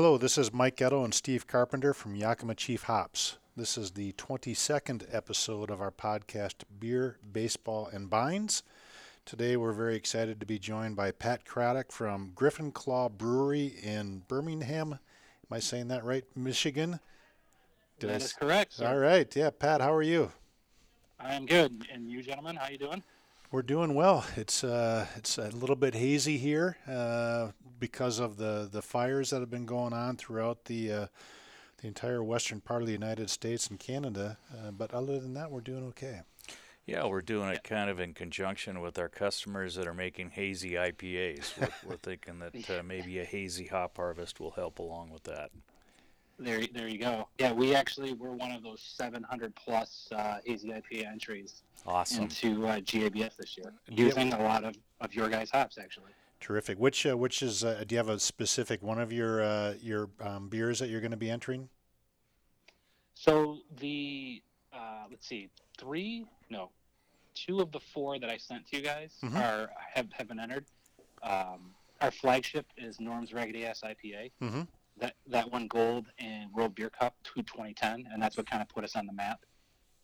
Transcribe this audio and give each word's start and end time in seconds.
Hello, 0.00 0.16
this 0.16 0.38
is 0.38 0.52
Mike 0.52 0.76
Getto 0.76 1.04
and 1.04 1.12
Steve 1.12 1.48
Carpenter 1.48 1.92
from 1.92 2.14
Yakima 2.14 2.54
Chief 2.54 2.84
Hops. 2.84 3.36
This 3.56 3.76
is 3.76 3.90
the 3.90 4.12
22nd 4.12 5.04
episode 5.10 5.70
of 5.70 5.80
our 5.80 5.90
podcast, 5.90 6.62
Beer, 6.78 7.18
Baseball, 7.32 7.88
and 7.92 8.08
Binds. 8.08 8.62
Today 9.24 9.56
we're 9.56 9.72
very 9.72 9.96
excited 9.96 10.38
to 10.38 10.46
be 10.46 10.56
joined 10.56 10.94
by 10.94 11.10
Pat 11.10 11.44
Craddock 11.44 11.90
from 11.90 12.30
Griffin 12.36 12.70
Claw 12.70 13.08
Brewery 13.08 13.74
in 13.82 14.22
Birmingham. 14.28 14.92
Am 14.92 15.00
I 15.50 15.58
saying 15.58 15.88
that 15.88 16.04
right? 16.04 16.22
Michigan? 16.36 17.00
Did 17.98 18.10
that 18.10 18.22
is 18.22 18.32
correct. 18.32 18.74
Sir. 18.74 18.86
All 18.86 18.98
right. 18.98 19.34
Yeah, 19.34 19.50
Pat, 19.50 19.80
how 19.80 19.92
are 19.92 20.00
you? 20.00 20.30
I 21.18 21.34
am 21.34 21.44
good. 21.44 21.88
And 21.92 22.08
you 22.08 22.22
gentlemen, 22.22 22.54
how 22.54 22.68
you 22.68 22.78
doing? 22.78 23.02
We're 23.50 23.62
doing 23.62 23.94
well. 23.94 24.26
It's 24.36 24.62
uh, 24.62 25.06
it's 25.16 25.38
a 25.38 25.48
little 25.48 25.76
bit 25.76 25.94
hazy 25.94 26.36
here 26.36 26.76
uh, 26.86 27.52
because 27.80 28.18
of 28.18 28.36
the, 28.36 28.68
the 28.70 28.82
fires 28.82 29.30
that 29.30 29.40
have 29.40 29.50
been 29.50 29.64
going 29.64 29.94
on 29.94 30.16
throughout 30.18 30.66
the 30.66 30.92
uh, 30.92 31.06
the 31.80 31.88
entire 31.88 32.22
western 32.22 32.60
part 32.60 32.82
of 32.82 32.86
the 32.86 32.92
United 32.92 33.30
States 33.30 33.68
and 33.68 33.78
Canada. 33.78 34.36
Uh, 34.52 34.70
but 34.70 34.92
other 34.92 35.18
than 35.18 35.32
that, 35.32 35.50
we're 35.50 35.62
doing 35.62 35.82
okay. 35.84 36.20
Yeah, 36.84 37.06
we're 37.06 37.22
doing 37.22 37.48
it 37.48 37.64
kind 37.64 37.88
of 37.88 38.00
in 38.00 38.12
conjunction 38.12 38.82
with 38.82 38.98
our 38.98 39.08
customers 39.08 39.76
that 39.76 39.86
are 39.86 39.94
making 39.94 40.30
hazy 40.30 40.72
IPAs. 40.72 41.58
We're, 41.58 41.68
we're 41.90 41.96
thinking 41.96 42.40
that 42.40 42.68
uh, 42.68 42.82
maybe 42.84 43.18
a 43.18 43.24
hazy 43.24 43.68
hop 43.68 43.96
harvest 43.96 44.40
will 44.40 44.50
help 44.50 44.78
along 44.78 45.10
with 45.10 45.22
that. 45.24 45.50
There, 46.38 46.62
there 46.72 46.88
you 46.88 46.98
go. 46.98 47.28
Yeah, 47.38 47.52
we 47.52 47.74
actually 47.74 48.12
were 48.12 48.32
one 48.32 48.52
of 48.52 48.62
those 48.62 48.80
700 48.80 49.54
plus 49.56 50.08
uh, 50.14 50.36
hazy 50.44 50.68
IPA 50.68 51.06
entries 51.06 51.62
awesome. 51.84 52.24
into 52.24 52.66
uh, 52.66 52.76
GABF 52.76 53.36
this 53.36 53.56
year, 53.56 53.72
using 53.88 54.32
a 54.32 54.42
lot 54.42 54.64
of, 54.64 54.76
of 55.00 55.14
your 55.14 55.28
guys' 55.28 55.50
hops 55.50 55.78
actually. 55.78 56.12
Terrific. 56.40 56.78
Which 56.78 57.04
uh, 57.04 57.16
which 57.16 57.42
is 57.42 57.64
uh, 57.64 57.82
do 57.86 57.94
you 57.94 57.98
have 57.98 58.08
a 58.08 58.20
specific 58.20 58.82
one 58.82 59.00
of 59.00 59.12
your 59.12 59.42
uh, 59.42 59.74
your 59.82 60.08
um, 60.20 60.48
beers 60.48 60.78
that 60.78 60.88
you're 60.88 61.00
going 61.00 61.10
to 61.10 61.16
be 61.16 61.30
entering? 61.30 61.68
So 63.14 63.58
the 63.80 64.40
uh, 64.72 65.06
let's 65.10 65.26
see, 65.26 65.50
three 65.76 66.24
no, 66.50 66.70
two 67.34 67.58
of 67.60 67.72
the 67.72 67.80
four 67.80 68.18
that 68.20 68.30
I 68.30 68.36
sent 68.36 68.68
to 68.68 68.76
you 68.76 68.82
guys 68.82 69.14
mm-hmm. 69.22 69.36
are 69.36 69.70
have, 69.94 70.06
have 70.12 70.28
been 70.28 70.38
entered. 70.38 70.66
Um, 71.24 71.72
our 72.00 72.12
flagship 72.12 72.66
is 72.76 73.00
Norm's 73.00 73.32
Raggedy 73.32 73.66
Ass 73.66 73.82
IPA. 73.84 74.30
Mm-hmm. 74.40 74.62
That 75.00 75.14
that 75.26 75.50
won 75.50 75.68
gold 75.68 76.06
in 76.18 76.48
World 76.54 76.74
Beer 76.74 76.90
Cup 76.90 77.14
2010, 77.24 78.08
and 78.12 78.22
that's 78.22 78.36
what 78.36 78.48
kind 78.48 78.62
of 78.62 78.68
put 78.68 78.84
us 78.84 78.96
on 78.96 79.06
the 79.06 79.12
map. 79.12 79.40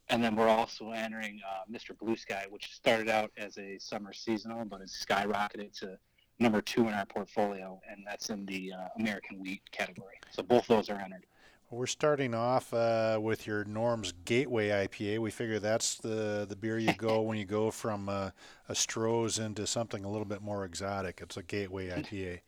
And 0.08 0.22
then 0.22 0.36
we're 0.36 0.48
also 0.48 0.90
entering 0.90 1.40
uh, 1.48 1.62
Mr. 1.72 1.96
Blue 1.98 2.16
Sky, 2.16 2.44
which 2.50 2.72
started 2.72 3.08
out 3.08 3.30
as 3.36 3.56
a 3.56 3.78
summer 3.78 4.12
seasonal, 4.12 4.64
but 4.66 4.80
has 4.80 4.92
skyrocketed 4.92 5.72
to 5.80 5.98
number 6.38 6.60
two 6.60 6.88
in 6.88 6.94
our 6.94 7.06
portfolio, 7.06 7.80
and 7.90 8.04
that's 8.06 8.30
in 8.30 8.44
the 8.46 8.72
uh, 8.72 8.88
American 8.98 9.40
wheat 9.40 9.62
category. 9.72 10.16
So 10.30 10.42
both 10.42 10.66
those 10.66 10.90
are 10.90 11.00
entered. 11.00 11.24
We're 11.70 11.86
starting 11.86 12.34
off 12.34 12.72
uh, 12.72 13.18
with 13.20 13.46
your 13.46 13.64
Norm's 13.64 14.12
Gateway 14.24 14.68
IPA. 14.68 15.18
We 15.18 15.30
figure 15.30 15.58
that's 15.58 15.96
the 15.96 16.46
the 16.48 16.54
beer 16.54 16.78
you 16.78 16.92
go 16.92 17.22
when 17.22 17.38
you 17.38 17.44
go 17.44 17.70
from 17.70 18.08
uh, 18.08 18.30
a 18.68 18.74
Stroh's 18.74 19.38
into 19.38 19.66
something 19.66 20.04
a 20.04 20.10
little 20.10 20.26
bit 20.26 20.42
more 20.42 20.64
exotic. 20.64 21.20
It's 21.20 21.36
a 21.36 21.42
Gateway 21.42 21.88
IPA. 21.88 22.40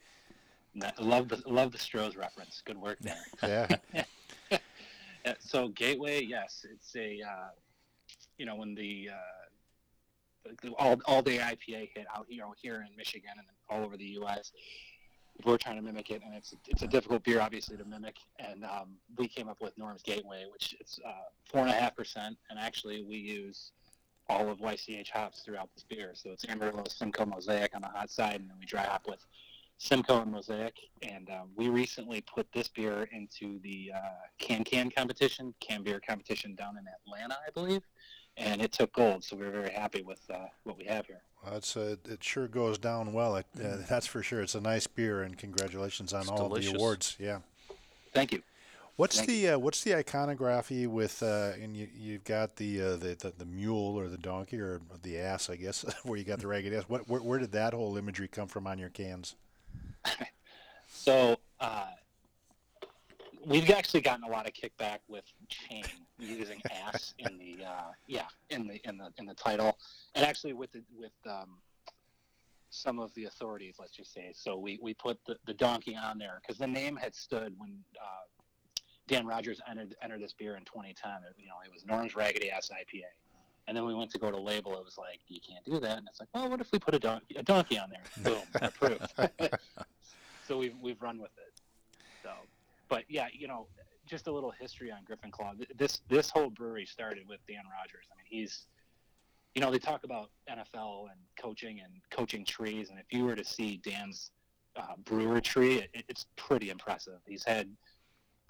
Love 0.98 1.28
the 1.28 1.42
love 1.46 1.72
the 1.72 1.78
Stroh's 1.78 2.16
reference. 2.16 2.62
Good 2.64 2.78
work 2.78 2.98
there. 3.00 3.19
yeah. 4.50 5.34
so 5.38 5.69
Gateway, 5.69 6.22
yes, 6.22 6.64
it's 6.70 6.94
a 6.96 7.20
uh, 7.22 7.48
you 8.38 8.46
know 8.46 8.56
when 8.56 8.74
the, 8.74 9.10
uh, 9.12 10.50
the 10.62 10.70
all 10.72 10.97
all 11.06 11.22
day 11.22 11.38
IPA 11.38 11.91
hit 11.94 12.06
out 12.14 12.27
you 12.28 12.38
know 12.38 12.54
here 12.60 12.84
in 12.88 12.97
Michigan 12.97 13.30
and 13.36 13.47
all 13.69 13.84
over 13.84 13.97
the 13.97 14.04
U.S. 14.20 14.52
We're 15.44 15.58
trying 15.58 15.77
to 15.77 15.82
mimic 15.82 16.10
it, 16.10 16.22
and 16.24 16.34
it's 16.34 16.54
it's 16.66 16.82
a 16.82 16.86
difficult 16.88 17.22
beer, 17.24 17.41
obviously, 17.41 17.77
to 17.77 17.84
mimic. 17.84 18.16
And 18.38 18.64
um, 18.64 18.97
we 19.19 19.28
came 19.28 19.48
up 19.48 19.60
with 19.60 19.77
Norm's 19.77 20.02
Gateway, 20.02 20.44
which 20.50 20.74
is 20.80 20.98
uh, 21.06 21.10
four 21.44 21.60
and 21.60 21.70
a 21.70 21.74
half 21.74 21.94
percent, 21.94 22.38
and 22.48 22.58
actually 22.58 23.02
we 23.02 23.16
use 23.16 23.72
all 24.28 24.48
of 24.48 24.58
YCH 24.58 25.10
hops 25.10 25.43
throughout 25.43 25.69
this 25.75 25.84
beer. 25.84 26.12
So 26.14 26.31
it's 26.31 26.44
Amarillo, 26.48 26.84
Simcoe, 26.88 27.26
Mosaic 27.26 27.75
on 27.75 27.82
the 27.82 27.88
hot 27.88 28.10
side, 28.10 28.41
and 28.41 28.48
then 28.50 28.56
we 28.58 28.66
dry 28.66 28.84
hop 28.84 29.03
with 29.06 29.25
Simcoe 29.78 30.22
and 30.22 30.32
Mosaic, 30.32 30.75
and 31.03 31.28
um, 31.31 31.48
we 31.54 31.69
recently 31.69 32.22
put 32.22 32.50
this 32.53 32.69
beer 32.69 33.09
into 33.12 33.59
the 33.60 33.92
uh, 33.94 33.98
Can 34.38 34.64
Can 34.64 34.91
competition, 34.91 35.54
Can 35.60 35.82
Beer 35.82 36.00
competition 36.00 36.54
down 36.54 36.78
in 36.78 36.84
Atlanta, 36.88 37.37
I 37.47 37.50
believe, 37.50 37.82
and 38.38 38.62
it 38.62 38.72
took 38.72 38.92
gold. 38.94 39.22
So 39.22 39.37
we 39.37 39.44
are 39.44 39.50
very 39.50 39.70
happy 39.70 40.03
with 40.03 40.20
uh, 40.32 40.47
what 40.64 40.78
we 40.78 40.84
have 40.84 41.06
here. 41.06 41.20
Well, 41.44 41.56
it's 41.56 41.76
uh, 41.76 41.97
it 42.09 42.25
sure 42.25 42.48
goes 42.48 42.78
down 42.78 43.12
well. 43.12 43.37
It, 43.37 43.47
uh, 43.59 43.62
mm. 43.62 43.88
that's 43.88 44.06
for 44.06 44.22
sure. 44.22 44.41
It's 44.41 44.54
a 44.54 44.60
nice 44.60 44.87
beer, 44.87 45.22
and 45.22 45.37
congratulations 45.37 46.14
on 46.14 46.22
it's 46.22 46.31
all 46.31 46.48
delicious. 46.48 46.72
the 46.72 46.78
awards. 46.78 47.16
Yeah. 47.20 47.38
Thank 48.14 48.32
you. 48.32 48.43
What's 48.97 49.19
Thank 49.19 49.28
the 49.28 49.48
uh, 49.50 49.58
what's 49.58 49.84
the 49.84 49.94
iconography 49.94 50.87
with 50.87 51.22
uh, 51.22 51.53
and 51.62 51.76
you 51.76 51.87
you've 51.94 52.25
got 52.25 52.56
the, 52.56 52.81
uh, 52.81 52.97
the, 52.97 53.14
the 53.14 53.34
the 53.37 53.44
mule 53.44 53.94
or 53.94 54.08
the 54.08 54.16
donkey 54.16 54.58
or 54.58 54.81
the 55.03 55.19
ass 55.19 55.50
I 55.50 55.56
guess 55.56 55.84
where 56.04 56.19
you 56.19 56.25
got 56.25 56.38
the 56.38 56.47
ragged 56.47 56.72
ass. 56.72 56.84
What 56.88 57.06
where, 57.06 57.20
where 57.20 57.38
did 57.38 57.53
that 57.53 57.75
whole 57.75 57.98
imagery 57.98 58.26
come 58.26 58.48
from 58.48 58.66
on 58.66 58.78
your 58.78 58.88
cans? 58.88 59.34
So 60.89 61.37
uh, 61.61 61.87
we've 63.47 63.71
actually 63.71 64.00
gotten 64.00 64.25
a 64.25 64.28
lot 64.28 64.47
of 64.47 64.53
kickback 64.53 64.99
with 65.09 65.25
chain 65.49 65.84
using 66.19 66.61
ass 66.71 67.15
in 67.19 67.39
the 67.39 67.65
uh, 67.65 67.93
yeah 68.06 68.27
in 68.50 68.67
the 68.67 68.81
in 68.89 68.99
the 68.99 69.11
in 69.19 69.27
the 69.27 69.34
title, 69.34 69.78
and 70.15 70.25
actually 70.25 70.53
with 70.53 70.72
the, 70.72 70.83
with 70.99 71.12
um, 71.28 71.59
some 72.71 72.99
of 72.99 73.12
the 73.15 73.25
authorities, 73.25 73.77
let's 73.78 73.93
just 73.93 74.12
say. 74.12 74.33
So 74.34 74.56
we, 74.56 74.78
we 74.83 74.94
put 74.94 75.19
the, 75.27 75.37
the 75.47 75.55
donkey 75.55 75.97
on 75.97 76.19
there 76.19 76.41
because 76.43 76.59
the 76.59 76.67
name 76.67 76.97
had 76.97 77.15
stood 77.15 77.55
when 77.59 77.78
uh, 78.00 78.27
Dan 79.09 79.27
Rogers 79.27 79.61
entered 79.69 79.94
entered 80.03 80.21
this 80.21 80.33
beer 80.33 80.56
in 80.56 80.65
2010. 80.65 81.11
You 81.38 81.49
know, 81.49 81.55
it 81.65 81.73
was 81.73 81.87
Norm's 81.87 82.17
Raggedy 82.17 82.50
Ass 82.50 82.71
IPA. 82.73 83.05
And 83.69 83.77
then 83.77 83.84
we 83.84 83.94
went 83.94 84.12
to 84.12 84.19
go 84.19 84.31
to 84.31 84.37
label. 84.37 84.78
It 84.78 84.84
was 84.84 84.97
like, 84.97 85.19
you 85.27 85.41
can't 85.41 85.65
do 85.65 85.81
that. 85.81 85.99
And 85.99 86.06
it's 86.06 86.21
like, 86.21 86.28
well, 86.33 86.49
what 86.49 86.61
if 86.61 86.71
we 86.71 86.78
put 86.78 86.94
a 86.94 87.00
donkey, 87.00 87.34
a 87.37 87.43
donkey 87.43 87.78
on 87.78 87.91
there? 87.91 88.03
Boom, 88.23 88.43
approved. 88.62 89.12
so 90.46 90.58
we've 90.58 90.74
we've 90.80 91.00
run 91.00 91.20
with 91.20 91.32
it. 91.36 91.60
So, 92.22 92.30
but 92.88 93.04
yeah, 93.08 93.26
you 93.32 93.48
know, 93.48 93.66
just 94.06 94.26
a 94.26 94.32
little 94.32 94.50
history 94.50 94.90
on 94.90 94.98
Griffin 95.04 95.30
Claw. 95.30 95.52
This 95.76 96.00
this 96.08 96.30
whole 96.30 96.50
brewery 96.50 96.86
started 96.86 97.28
with 97.28 97.40
Dan 97.46 97.62
Rogers. 97.78 98.06
I 98.12 98.16
mean, 98.16 98.26
he's, 98.28 98.66
you 99.54 99.60
know, 99.60 99.70
they 99.70 99.78
talk 99.78 100.04
about 100.04 100.30
NFL 100.50 101.04
and 101.10 101.20
coaching 101.40 101.80
and 101.80 101.92
coaching 102.10 102.44
trees, 102.44 102.90
and 102.90 102.98
if 102.98 103.06
you 103.10 103.24
were 103.24 103.36
to 103.36 103.44
see 103.44 103.78
Dan's 103.78 104.30
uh, 104.76 104.96
brewer 105.04 105.40
tree, 105.40 105.86
it, 105.92 106.04
it's 106.08 106.26
pretty 106.36 106.70
impressive. 106.70 107.20
He's 107.26 107.44
had 107.44 107.68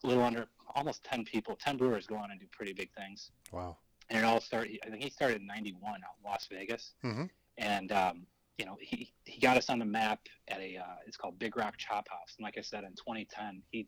a 0.04 0.06
little 0.06 0.22
under 0.22 0.46
almost 0.74 1.04
ten 1.04 1.24
people, 1.24 1.56
ten 1.56 1.76
brewers 1.76 2.06
go 2.06 2.16
on 2.16 2.30
and 2.30 2.40
do 2.40 2.46
pretty 2.52 2.72
big 2.72 2.90
things. 2.94 3.30
Wow 3.52 3.76
and 4.08 4.18
it 4.18 4.24
all 4.24 4.40
started. 4.40 4.78
I 4.84 4.90
think 4.90 5.02
he 5.02 5.10
started 5.10 5.40
in 5.40 5.46
'91 5.46 5.94
out 5.94 5.98
in 6.22 6.30
Las 6.30 6.46
Vegas, 6.50 6.94
mm-hmm. 7.04 7.24
and 7.58 7.92
um, 7.92 8.26
you 8.58 8.64
know 8.64 8.76
he 8.80 9.12
he 9.24 9.40
got 9.40 9.56
us 9.56 9.68
on 9.68 9.78
the 9.78 9.84
map 9.84 10.20
at 10.48 10.60
a 10.60 10.78
uh, 10.78 10.96
it's 11.06 11.16
called 11.16 11.38
Big 11.38 11.56
Rock 11.56 11.76
Chop 11.76 12.08
House, 12.08 12.34
and 12.38 12.44
like 12.44 12.56
I 12.58 12.62
said, 12.62 12.84
in 12.84 12.90
2010 12.90 13.62
he 13.70 13.86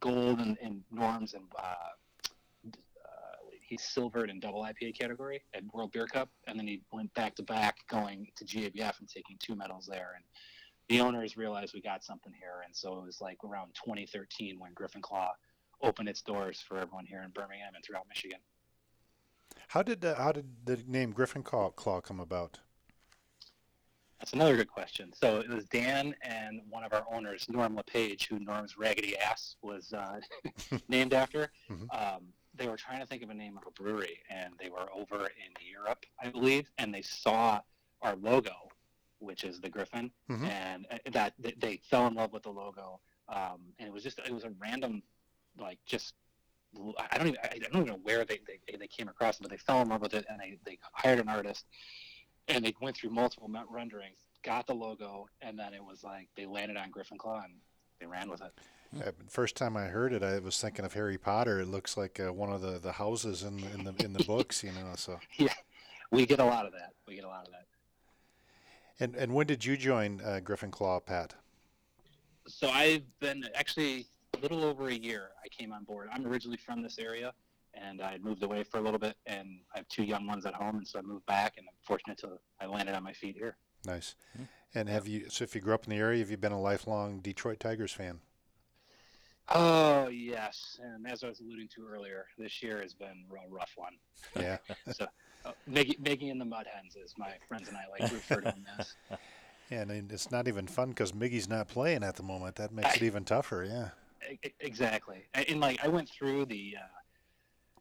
gold 0.00 0.40
and, 0.40 0.58
and 0.62 0.82
norms 0.90 1.34
and 1.34 1.44
uh, 1.58 1.74
uh, 2.70 3.76
silvered 3.78 4.28
in 4.28 4.38
double 4.38 4.62
IPA 4.62 4.98
category 4.98 5.42
at 5.54 5.62
World 5.72 5.92
Beer 5.92 6.06
Cup, 6.06 6.28
and 6.46 6.58
then 6.58 6.66
he 6.66 6.82
went 6.92 7.12
back 7.14 7.34
to 7.36 7.42
back 7.42 7.76
going 7.88 8.28
to 8.36 8.44
GABF 8.44 9.00
and 9.00 9.08
taking 9.08 9.36
two 9.38 9.54
medals 9.54 9.86
there, 9.90 10.12
and 10.16 10.24
the 10.88 11.00
owners 11.00 11.36
realized 11.36 11.72
we 11.74 11.80
got 11.80 12.04
something 12.04 12.32
here, 12.38 12.62
and 12.64 12.76
so 12.76 12.98
it 12.98 13.04
was 13.04 13.20
like 13.20 13.38
around 13.44 13.68
2013 13.74 14.58
when 14.58 14.72
Griffin 14.74 15.02
Claw 15.02 15.32
opened 15.82 16.08
its 16.08 16.22
doors 16.22 16.62
for 16.66 16.78
everyone 16.78 17.06
here 17.06 17.22
in 17.22 17.30
Birmingham 17.30 17.74
and 17.74 17.84
throughout 17.84 18.06
Michigan. 18.08 18.40
How 19.68 19.82
did 19.82 20.04
uh, 20.04 20.14
how 20.16 20.32
did 20.32 20.66
the 20.66 20.78
name 20.86 21.12
Griffin 21.12 21.42
Claw 21.42 21.70
come 21.70 22.20
about? 22.20 22.60
That's 24.18 24.32
another 24.32 24.56
good 24.56 24.68
question. 24.68 25.12
So 25.12 25.38
it 25.38 25.48
was 25.48 25.64
Dan 25.66 26.14
and 26.22 26.60
one 26.68 26.82
of 26.82 26.92
our 26.92 27.04
owners, 27.12 27.46
Norm 27.48 27.76
LePage, 27.76 28.26
who 28.28 28.40
Norm's 28.40 28.76
Raggedy 28.76 29.16
Ass 29.16 29.56
was 29.62 29.92
uh, 29.92 30.20
named 30.88 31.14
after. 31.14 31.50
Mm-hmm. 31.70 31.84
Um, 31.90 32.22
they 32.54 32.66
were 32.66 32.76
trying 32.76 33.00
to 33.00 33.06
think 33.06 33.22
of 33.22 33.30
a 33.30 33.34
name 33.34 33.56
of 33.56 33.62
a 33.66 33.70
brewery, 33.70 34.18
and 34.28 34.54
they 34.58 34.70
were 34.70 34.88
over 34.92 35.26
in 35.26 35.66
Europe, 35.70 36.04
I 36.20 36.28
believe, 36.30 36.68
and 36.78 36.92
they 36.92 37.02
saw 37.02 37.60
our 38.02 38.16
logo, 38.16 38.54
which 39.20 39.44
is 39.44 39.60
the 39.60 39.68
Griffin, 39.68 40.10
mm-hmm. 40.28 40.44
and 40.46 40.86
uh, 40.90 40.98
that 41.12 41.34
they 41.58 41.80
fell 41.88 42.08
in 42.08 42.14
love 42.14 42.32
with 42.32 42.42
the 42.42 42.50
logo. 42.50 43.00
Um, 43.28 43.60
and 43.78 43.86
it 43.86 43.92
was 43.92 44.02
just 44.02 44.18
it 44.18 44.32
was 44.32 44.44
a 44.44 44.50
random, 44.58 45.02
like 45.60 45.78
just 45.86 46.14
I 47.10 47.16
don't 47.16 47.28
even 47.28 47.38
I 47.44 47.58
don't 47.58 47.82
even 47.82 47.86
know 47.86 48.00
where 48.02 48.24
they, 48.24 48.40
they, 48.46 48.76
they 48.76 48.86
came 48.88 49.08
across 49.08 49.36
it, 49.36 49.42
but 49.42 49.50
they 49.50 49.56
fell 49.56 49.80
in 49.82 49.88
love 49.88 50.02
with 50.02 50.14
it 50.14 50.26
and 50.28 50.40
they, 50.40 50.58
they 50.64 50.78
hired 50.92 51.18
an 51.18 51.28
artist 51.28 51.64
and 52.48 52.64
they 52.64 52.74
went 52.80 52.96
through 52.96 53.10
multiple 53.10 53.50
renderings, 53.70 54.18
got 54.42 54.66
the 54.66 54.74
logo, 54.74 55.26
and 55.40 55.58
then 55.58 55.74
it 55.74 55.84
was 55.84 56.02
like 56.02 56.28
they 56.36 56.46
landed 56.46 56.76
on 56.76 56.90
Griffin 56.90 57.18
Claw 57.18 57.42
and 57.44 57.54
they 58.00 58.06
ran 58.06 58.30
with 58.30 58.40
it. 58.40 58.52
Yeah, 58.92 59.10
first 59.28 59.56
time 59.56 59.76
I 59.76 59.84
heard 59.84 60.12
it, 60.12 60.22
I 60.22 60.38
was 60.38 60.58
thinking 60.58 60.84
of 60.84 60.94
Harry 60.94 61.18
Potter. 61.18 61.60
It 61.60 61.68
looks 61.68 61.96
like 61.96 62.18
uh, 62.18 62.32
one 62.32 62.50
of 62.50 62.62
the, 62.62 62.78
the 62.78 62.92
houses 62.92 63.42
in 63.42 63.58
in 63.74 63.84
the 63.84 63.94
in 64.02 64.12
the 64.14 64.24
books, 64.26 64.64
you 64.64 64.72
know. 64.72 64.92
So 64.96 65.18
yeah, 65.36 65.52
we 66.10 66.24
get 66.24 66.40
a 66.40 66.44
lot 66.44 66.64
of 66.64 66.72
that. 66.72 66.94
We 67.06 67.16
get 67.16 67.24
a 67.24 67.28
lot 67.28 67.46
of 67.46 67.52
that. 67.52 67.66
And 69.00 69.14
and 69.14 69.34
when 69.34 69.46
did 69.46 69.64
you 69.64 69.76
join 69.76 70.22
uh, 70.24 70.40
Griffin 70.40 70.70
Claw, 70.70 71.00
Pat? 71.00 71.34
So 72.46 72.70
I've 72.70 73.02
been 73.20 73.44
actually 73.54 74.06
a 74.36 74.40
little 74.40 74.64
over 74.64 74.88
a 74.88 74.94
year, 74.94 75.30
I 75.44 75.48
came 75.48 75.72
on 75.72 75.84
board. 75.84 76.08
I'm 76.12 76.26
originally 76.26 76.56
from 76.56 76.82
this 76.82 76.98
area, 76.98 77.32
and 77.74 78.00
I 78.00 78.12
had 78.12 78.24
moved 78.24 78.42
away 78.42 78.62
for 78.62 78.78
a 78.78 78.80
little 78.80 78.98
bit, 78.98 79.16
and 79.26 79.60
I 79.74 79.78
have 79.78 79.88
two 79.88 80.04
young 80.04 80.26
ones 80.26 80.46
at 80.46 80.54
home, 80.54 80.76
and 80.76 80.86
so 80.86 80.98
I 80.98 81.02
moved 81.02 81.26
back, 81.26 81.54
and 81.56 81.66
I'm 81.68 81.74
fortunate 81.82 82.18
to 82.18 82.38
I 82.60 82.66
landed 82.66 82.94
on 82.94 83.02
my 83.02 83.12
feet 83.12 83.36
here. 83.36 83.56
Nice. 83.84 84.14
Mm-hmm. 84.34 84.44
And 84.74 84.88
have 84.88 85.08
you? 85.08 85.30
So, 85.30 85.44
if 85.44 85.54
you 85.54 85.60
grew 85.60 85.74
up 85.74 85.84
in 85.84 85.90
the 85.90 85.96
area, 85.96 86.18
have 86.20 86.30
you 86.30 86.36
been 86.36 86.52
a 86.52 86.60
lifelong 86.60 87.20
Detroit 87.20 87.60
Tigers 87.60 87.92
fan? 87.92 88.20
Oh 89.50 90.08
yes, 90.08 90.78
and 90.82 91.10
as 91.10 91.24
I 91.24 91.28
was 91.28 91.40
alluding 91.40 91.68
to 91.76 91.86
earlier, 91.86 92.26
this 92.36 92.62
year 92.62 92.82
has 92.82 92.92
been 92.92 93.24
a 93.30 93.32
real 93.32 93.44
rough 93.48 93.72
one. 93.76 93.94
Yeah. 94.36 94.58
so, 94.92 95.06
uh, 95.46 95.52
Miggy 95.70 96.30
and 96.30 96.40
the 96.40 96.44
Mud 96.44 96.66
Hens, 96.70 96.96
as 97.02 97.14
my 97.16 97.32
friends 97.48 97.68
and 97.68 97.76
I 97.76 97.84
like 97.90 98.10
to 98.10 98.14
refer 98.14 98.36
to 98.36 98.42
them 98.42 98.66
as. 98.78 98.94
Yeah, 99.70 99.82
and 99.82 100.10
it's 100.10 100.30
not 100.30 100.48
even 100.48 100.66
fun 100.66 100.88
because 100.88 101.12
Miggy's 101.12 101.46
not 101.46 101.68
playing 101.68 102.02
at 102.02 102.16
the 102.16 102.22
moment. 102.22 102.56
That 102.56 102.72
makes 102.72 102.88
I, 102.88 102.92
it 102.94 103.02
even 103.02 103.26
tougher. 103.26 103.66
Yeah. 103.68 103.90
Exactly, 104.60 105.26
and 105.34 105.60
like 105.60 105.78
I 105.84 105.88
went 105.88 106.08
through 106.08 106.46
the 106.46 106.76
uh, 106.78 106.86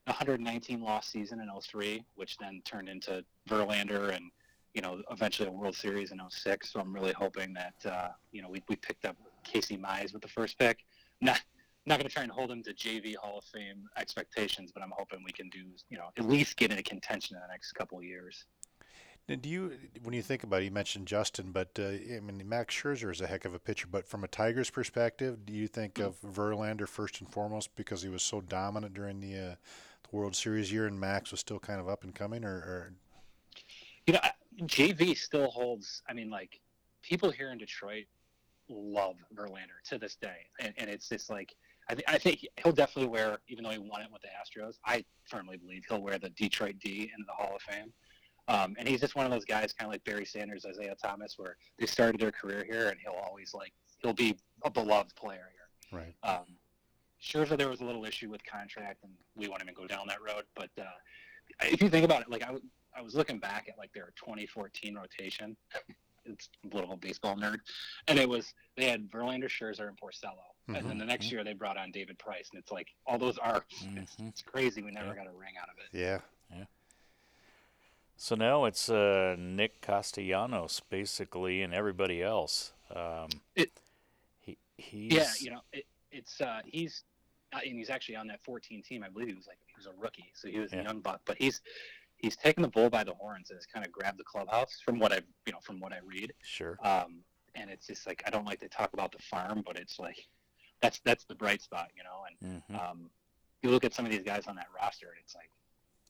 119 0.07 0.81
loss 0.81 1.07
season 1.07 1.39
in 1.39 1.49
03, 1.61 2.03
which 2.15 2.37
then 2.37 2.61
turned 2.65 2.89
into 2.89 3.23
Verlander 3.49 4.15
and 4.15 4.31
you 4.73 4.81
know 4.81 5.01
eventually 5.11 5.49
a 5.49 5.51
World 5.51 5.75
Series 5.75 6.11
in 6.11 6.19
06. 6.27 6.71
So 6.71 6.79
I'm 6.79 6.93
really 6.93 7.13
hoping 7.13 7.53
that 7.53 7.91
uh, 7.91 8.09
you 8.31 8.41
know 8.41 8.49
we, 8.49 8.63
we 8.69 8.75
picked 8.75 9.05
up 9.05 9.15
Casey 9.43 9.77
Mize 9.77 10.13
with 10.13 10.21
the 10.21 10.27
first 10.27 10.57
pick. 10.57 10.79
Not 11.21 11.41
not 11.85 11.99
going 11.99 12.07
to 12.07 12.13
try 12.13 12.23
and 12.23 12.31
hold 12.31 12.51
him 12.51 12.61
to 12.63 12.73
JV 12.73 13.15
Hall 13.15 13.37
of 13.37 13.45
Fame 13.45 13.87
expectations, 13.97 14.71
but 14.73 14.83
I'm 14.83 14.91
hoping 14.97 15.23
we 15.23 15.31
can 15.31 15.49
do 15.49 15.59
you 15.89 15.97
know 15.97 16.09
at 16.17 16.25
least 16.25 16.57
get 16.57 16.71
into 16.71 16.83
contention 16.83 17.35
in 17.35 17.41
the 17.41 17.47
next 17.47 17.73
couple 17.73 17.97
of 17.97 18.03
years. 18.03 18.45
And 19.29 19.41
do 19.41 19.49
you, 19.49 19.73
when 20.03 20.13
you 20.13 20.21
think 20.21 20.43
about 20.43 20.61
it, 20.61 20.65
you 20.65 20.71
mentioned 20.71 21.05
Justin, 21.05 21.51
but 21.51 21.77
uh, 21.77 21.87
I 21.87 22.21
mean 22.21 22.41
Max 22.45 22.73
Scherzer 22.73 23.11
is 23.11 23.19
a 23.19 23.27
heck 23.27 23.43
of 23.43 23.53
a 23.53 23.59
pitcher. 23.59 23.87
But 23.91 24.07
from 24.07 24.23
a 24.23 24.27
Tigers 24.27 24.69
perspective, 24.69 25.45
do 25.45 25.51
you 25.51 25.67
think 25.67 25.99
of 25.99 26.15
Verlander 26.21 26.87
first 26.87 27.19
and 27.19 27.29
foremost 27.29 27.75
because 27.75 28.01
he 28.01 28.09
was 28.09 28.23
so 28.23 28.39
dominant 28.39 28.93
during 28.93 29.19
the, 29.19 29.37
uh, 29.37 29.55
the 30.09 30.15
World 30.15 30.35
Series 30.35 30.71
year, 30.71 30.87
and 30.87 30.99
Max 30.99 31.31
was 31.31 31.39
still 31.39 31.59
kind 31.59 31.79
of 31.79 31.87
up 31.87 32.03
and 32.03 32.13
coming, 32.13 32.43
or, 32.43 32.55
or? 32.55 32.93
You 34.05 34.13
know, 34.13 34.19
JV 34.63 35.17
still 35.17 35.49
holds. 35.49 36.01
I 36.09 36.13
mean, 36.13 36.29
like 36.29 36.59
people 37.01 37.31
here 37.31 37.51
in 37.51 37.57
Detroit 37.57 38.05
love 38.69 39.15
Verlander 39.33 39.81
to 39.89 39.97
this 39.97 40.15
day, 40.15 40.47
and, 40.59 40.73
and 40.77 40.89
it's 40.89 41.09
just 41.09 41.29
like 41.29 41.55
I, 41.89 41.93
th- 41.93 42.05
I 42.07 42.17
think 42.17 42.45
he'll 42.61 42.73
definitely 42.73 43.09
wear, 43.09 43.37
even 43.47 43.63
though 43.63 43.69
he 43.71 43.77
won 43.77 44.01
it 44.01 44.07
with 44.11 44.21
the 44.21 44.27
Astros. 44.27 44.75
I 44.85 45.05
firmly 45.25 45.57
believe 45.57 45.83
he'll 45.87 46.01
wear 46.01 46.17
the 46.17 46.29
Detroit 46.29 46.75
D 46.83 47.11
into 47.13 47.25
the 47.25 47.33
Hall 47.33 47.55
of 47.55 47.61
Fame. 47.61 47.93
Um, 48.49 48.75
and 48.77 48.87
he's 48.87 49.01
just 49.01 49.15
one 49.15 49.25
of 49.25 49.31
those 49.31 49.45
guys, 49.45 49.73
kind 49.73 49.87
of 49.87 49.93
like 49.93 50.03
Barry 50.05 50.25
Sanders, 50.25 50.65
Isiah 50.65 50.95
Thomas, 51.01 51.37
where 51.37 51.57
they 51.79 51.85
started 51.85 52.19
their 52.19 52.31
career 52.31 52.65
here, 52.69 52.89
and 52.89 52.97
he'll 52.99 53.19
always 53.25 53.53
like 53.53 53.73
he'll 54.01 54.13
be 54.13 54.37
a 54.63 54.69
beloved 54.69 55.15
player 55.15 55.49
here. 55.51 55.99
Right. 55.99 56.15
Um, 56.23 56.45
Scherzer, 57.21 57.57
there 57.57 57.69
was 57.69 57.81
a 57.81 57.85
little 57.85 58.05
issue 58.05 58.29
with 58.29 58.43
contract, 58.45 59.03
and 59.03 59.11
we 59.35 59.47
won't 59.47 59.61
even 59.61 59.73
go 59.73 59.87
down 59.87 60.07
that 60.07 60.21
road. 60.21 60.43
But 60.55 60.69
uh, 60.79 60.85
if 61.61 61.81
you 61.81 61.89
think 61.89 62.05
about 62.05 62.21
it, 62.21 62.29
like 62.29 62.43
I, 62.43 62.47
w- 62.47 62.63
I 62.95 63.01
was 63.01 63.15
looking 63.15 63.39
back 63.39 63.67
at 63.69 63.77
like 63.77 63.91
their 63.93 64.13
2014 64.17 64.95
rotation. 64.95 65.57
it's 66.25 66.49
a 66.71 66.75
little 66.75 66.97
baseball 66.97 67.35
nerd, 67.35 67.59
and 68.07 68.19
it 68.19 68.27
was 68.27 68.53
they 68.75 68.85
had 68.85 69.09
Verlander, 69.09 69.49
Scherzer, 69.49 69.87
and 69.87 69.97
Porcello, 69.97 70.33
mm-hmm. 70.69 70.75
and 70.75 70.89
then 70.89 70.97
the 70.97 71.05
next 71.05 71.27
mm-hmm. 71.27 71.35
year 71.35 71.43
they 71.43 71.53
brought 71.53 71.77
on 71.77 71.91
David 71.91 72.19
Price, 72.19 72.49
and 72.51 72.59
it's 72.61 72.71
like 72.71 72.89
all 73.05 73.17
those 73.17 73.37
arcs. 73.37 73.83
Mm-hmm. 73.83 73.97
It's, 73.99 74.15
it's, 74.19 74.41
crazy. 74.41 74.81
We 74.81 74.91
never 74.91 75.09
yeah. 75.09 75.15
got 75.15 75.27
a 75.27 75.37
ring 75.37 75.53
out 75.61 75.69
of 75.69 75.75
it. 75.77 75.97
Yeah. 75.97 76.19
Yeah. 76.55 76.65
So 78.17 78.35
now 78.35 78.65
it's 78.65 78.89
uh, 78.89 79.35
Nick 79.37 79.81
Castellanos 79.81 80.81
basically, 80.89 81.61
and 81.61 81.73
everybody 81.73 82.21
else. 82.21 82.73
Um, 82.93 83.29
it, 83.55 83.71
he, 84.39 84.57
he's 84.77 85.13
yeah, 85.13 85.31
you 85.39 85.51
know, 85.51 85.61
it, 85.73 85.85
it's 86.27 86.41
uh, 86.41 86.59
he's 86.65 87.03
uh, 87.53 87.59
and 87.65 87.77
he's 87.77 87.89
actually 87.89 88.15
on 88.15 88.27
that 88.27 88.43
14 88.43 88.83
team. 88.83 89.03
I 89.03 89.09
believe 89.09 89.29
he 89.29 89.33
was 89.33 89.47
like 89.47 89.59
he 89.65 89.73
was 89.77 89.85
a 89.85 89.93
rookie, 89.97 90.31
so 90.33 90.47
he 90.47 90.59
was 90.59 90.73
yeah. 90.73 90.81
a 90.81 90.83
young 90.83 90.99
buck. 90.99 91.21
But 91.25 91.37
he's 91.37 91.61
he's 92.17 92.35
taken 92.35 92.61
the 92.61 92.69
bull 92.69 92.89
by 92.89 93.03
the 93.03 93.13
horns 93.13 93.49
and 93.49 93.57
has 93.57 93.65
kind 93.65 93.85
of 93.85 93.91
grabbed 93.91 94.19
the 94.19 94.23
clubhouse 94.23 94.79
from 94.83 94.99
what 94.99 95.13
I 95.13 95.21
you 95.45 95.53
know 95.53 95.59
from 95.61 95.79
what 95.79 95.93
I 95.93 95.99
read. 96.05 96.33
Sure. 96.43 96.77
Um, 96.83 97.19
and 97.55 97.69
it's 97.69 97.87
just 97.87 98.05
like 98.05 98.21
I 98.25 98.29
don't 98.29 98.45
like 98.45 98.59
to 98.59 98.69
talk 98.69 98.93
about 98.93 99.11
the 99.11 99.19
farm, 99.19 99.63
but 99.65 99.77
it's 99.77 99.99
like 99.99 100.17
that's 100.81 100.99
that's 101.05 101.25
the 101.25 101.35
bright 101.35 101.61
spot, 101.61 101.89
you 101.95 102.03
know. 102.03 102.25
And 102.27 102.61
mm-hmm. 102.61 102.75
um, 102.75 103.09
you 103.63 103.69
look 103.69 103.85
at 103.85 103.93
some 103.93 104.05
of 104.05 104.11
these 104.11 104.23
guys 104.23 104.47
on 104.47 104.55
that 104.57 104.67
roster, 104.75 105.07
and 105.07 105.17
it's 105.23 105.35
like 105.35 105.49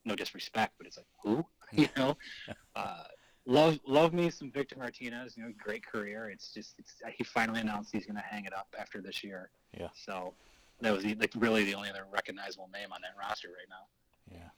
no 0.06 0.16
disrespect, 0.16 0.74
but 0.78 0.88
it's 0.88 0.98
like 0.98 1.08
who 1.24 1.46
you 1.72 1.88
know. 1.96 2.18
Uh, 2.76 3.06
love 3.48 3.80
love 3.88 4.14
me 4.14 4.30
some 4.30 4.52
Victor 4.52 4.78
Martinez. 4.78 5.36
You 5.36 5.44
know, 5.44 5.54
great 5.58 5.86
career. 5.86 6.30
It's 6.30 6.54
just 6.54 6.76
it's, 6.78 7.02
he 7.16 7.24
finally 7.24 7.62
announced 7.62 7.92
he's 7.92 8.06
going 8.06 8.18
to 8.18 8.22
hang 8.22 8.46
it 8.46 8.54
up 8.54 8.68
after 8.78 9.02
this 9.02 9.24
year. 9.24 9.50
Yeah. 9.76 9.88
So 9.96 10.34
that 10.82 10.94
was 10.94 11.04
like 11.06 11.32
really 11.36 11.64
the 11.64 11.74
only 11.74 11.90
other 11.90 12.06
recognizable 12.14 12.70
name 12.72 12.92
on 12.92 13.02
that 13.02 13.16
roster 13.20 13.48
right 13.48 13.70
now. 13.70 14.36
Yeah. 14.38 14.50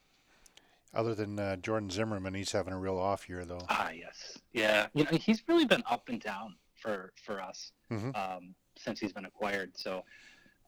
Other 0.93 1.13
than 1.13 1.39
uh, 1.39 1.55
Jordan 1.57 1.89
Zimmermann, 1.89 2.33
he's 2.33 2.51
having 2.51 2.73
a 2.73 2.79
real 2.79 2.97
off 2.97 3.29
year 3.29 3.45
though. 3.45 3.61
Ah, 3.69 3.91
yes, 3.91 4.39
yeah. 4.53 4.87
You 4.93 5.03
know, 5.03 5.11
he's 5.11 5.43
really 5.47 5.65
been 5.65 5.83
up 5.89 6.09
and 6.09 6.19
down 6.19 6.55
for 6.75 7.13
for 7.23 7.39
us 7.39 7.71
mm-hmm. 7.91 8.09
um, 8.15 8.55
since 8.75 8.99
he's 8.99 9.13
been 9.13 9.25
acquired. 9.25 9.77
So 9.77 10.03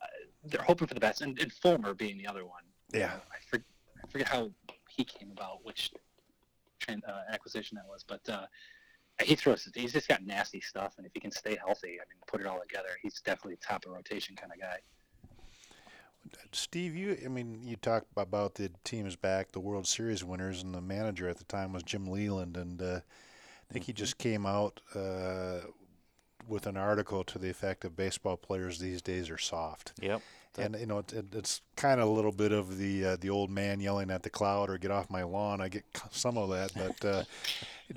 uh, 0.00 0.06
they're 0.44 0.62
hoping 0.62 0.86
for 0.86 0.94
the 0.94 1.00
best, 1.00 1.22
and, 1.22 1.38
and 1.40 1.52
Fulmer 1.52 1.92
being 1.92 2.18
the 2.18 2.26
other 2.28 2.44
one. 2.44 2.62
Yeah. 2.92 2.98
You 2.98 3.06
know, 3.06 3.12
I, 3.32 3.36
for, 3.50 3.64
I 4.02 4.06
forget 4.06 4.28
how 4.28 4.50
he 4.88 5.04
came 5.04 5.32
about, 5.32 5.64
which 5.64 5.90
uh, 6.90 7.32
acquisition 7.32 7.76
that 7.76 7.86
was. 7.88 8.04
But 8.06 8.28
uh, 8.28 8.46
he 9.22 9.34
throws. 9.34 9.68
He's 9.74 9.92
just 9.92 10.08
got 10.08 10.24
nasty 10.24 10.60
stuff, 10.60 10.94
and 10.98 11.06
if 11.06 11.12
he 11.14 11.20
can 11.20 11.30
stay 11.30 11.56
healthy, 11.64 11.88
I 11.88 12.04
mean, 12.08 12.20
put 12.26 12.40
it 12.40 12.46
all 12.46 12.60
together, 12.60 12.88
he's 13.02 13.20
definitely 13.20 13.54
a 13.54 13.66
top 13.66 13.86
of 13.86 13.92
rotation 13.92 14.36
kind 14.36 14.52
of 14.52 14.60
guy. 14.60 14.78
Steve, 16.52 16.94
you, 16.94 17.18
I 17.24 17.28
mean, 17.28 17.60
you 17.64 17.76
talked 17.76 18.06
about 18.16 18.54
the 18.54 18.70
teams 18.84 19.16
back, 19.16 19.52
the 19.52 19.60
World 19.60 19.86
Series 19.86 20.22
winners, 20.22 20.62
and 20.62 20.74
the 20.74 20.80
manager 20.80 21.28
at 21.28 21.38
the 21.38 21.44
time 21.44 21.72
was 21.72 21.82
Jim 21.82 22.06
Leyland, 22.06 22.56
and 22.56 22.80
uh, 22.80 23.00
I 23.68 23.72
think 23.72 23.86
he 23.86 23.92
just 23.92 24.18
came 24.18 24.46
out 24.46 24.80
uh, 24.94 25.58
with 26.46 26.66
an 26.66 26.76
article 26.76 27.24
to 27.24 27.38
the 27.38 27.50
effect 27.50 27.84
of 27.84 27.96
baseball 27.96 28.36
players 28.36 28.78
these 28.78 29.02
days 29.02 29.30
are 29.30 29.38
soft. 29.38 29.92
Yep 30.00 30.22
and 30.58 30.76
you 30.78 30.86
know 30.86 30.98
it, 30.98 31.12
it, 31.12 31.26
it's 31.32 31.60
kind 31.76 32.00
of 32.00 32.08
a 32.08 32.10
little 32.10 32.32
bit 32.32 32.52
of 32.52 32.78
the 32.78 33.04
uh, 33.04 33.16
the 33.20 33.30
old 33.30 33.50
man 33.50 33.80
yelling 33.80 34.10
at 34.10 34.22
the 34.22 34.30
cloud 34.30 34.70
or 34.70 34.78
get 34.78 34.90
off 34.90 35.10
my 35.10 35.22
lawn. 35.22 35.60
I 35.60 35.68
get 35.68 35.84
some 36.10 36.36
of 36.36 36.50
that, 36.50 36.72
but 36.74 37.04
uh, 37.04 37.24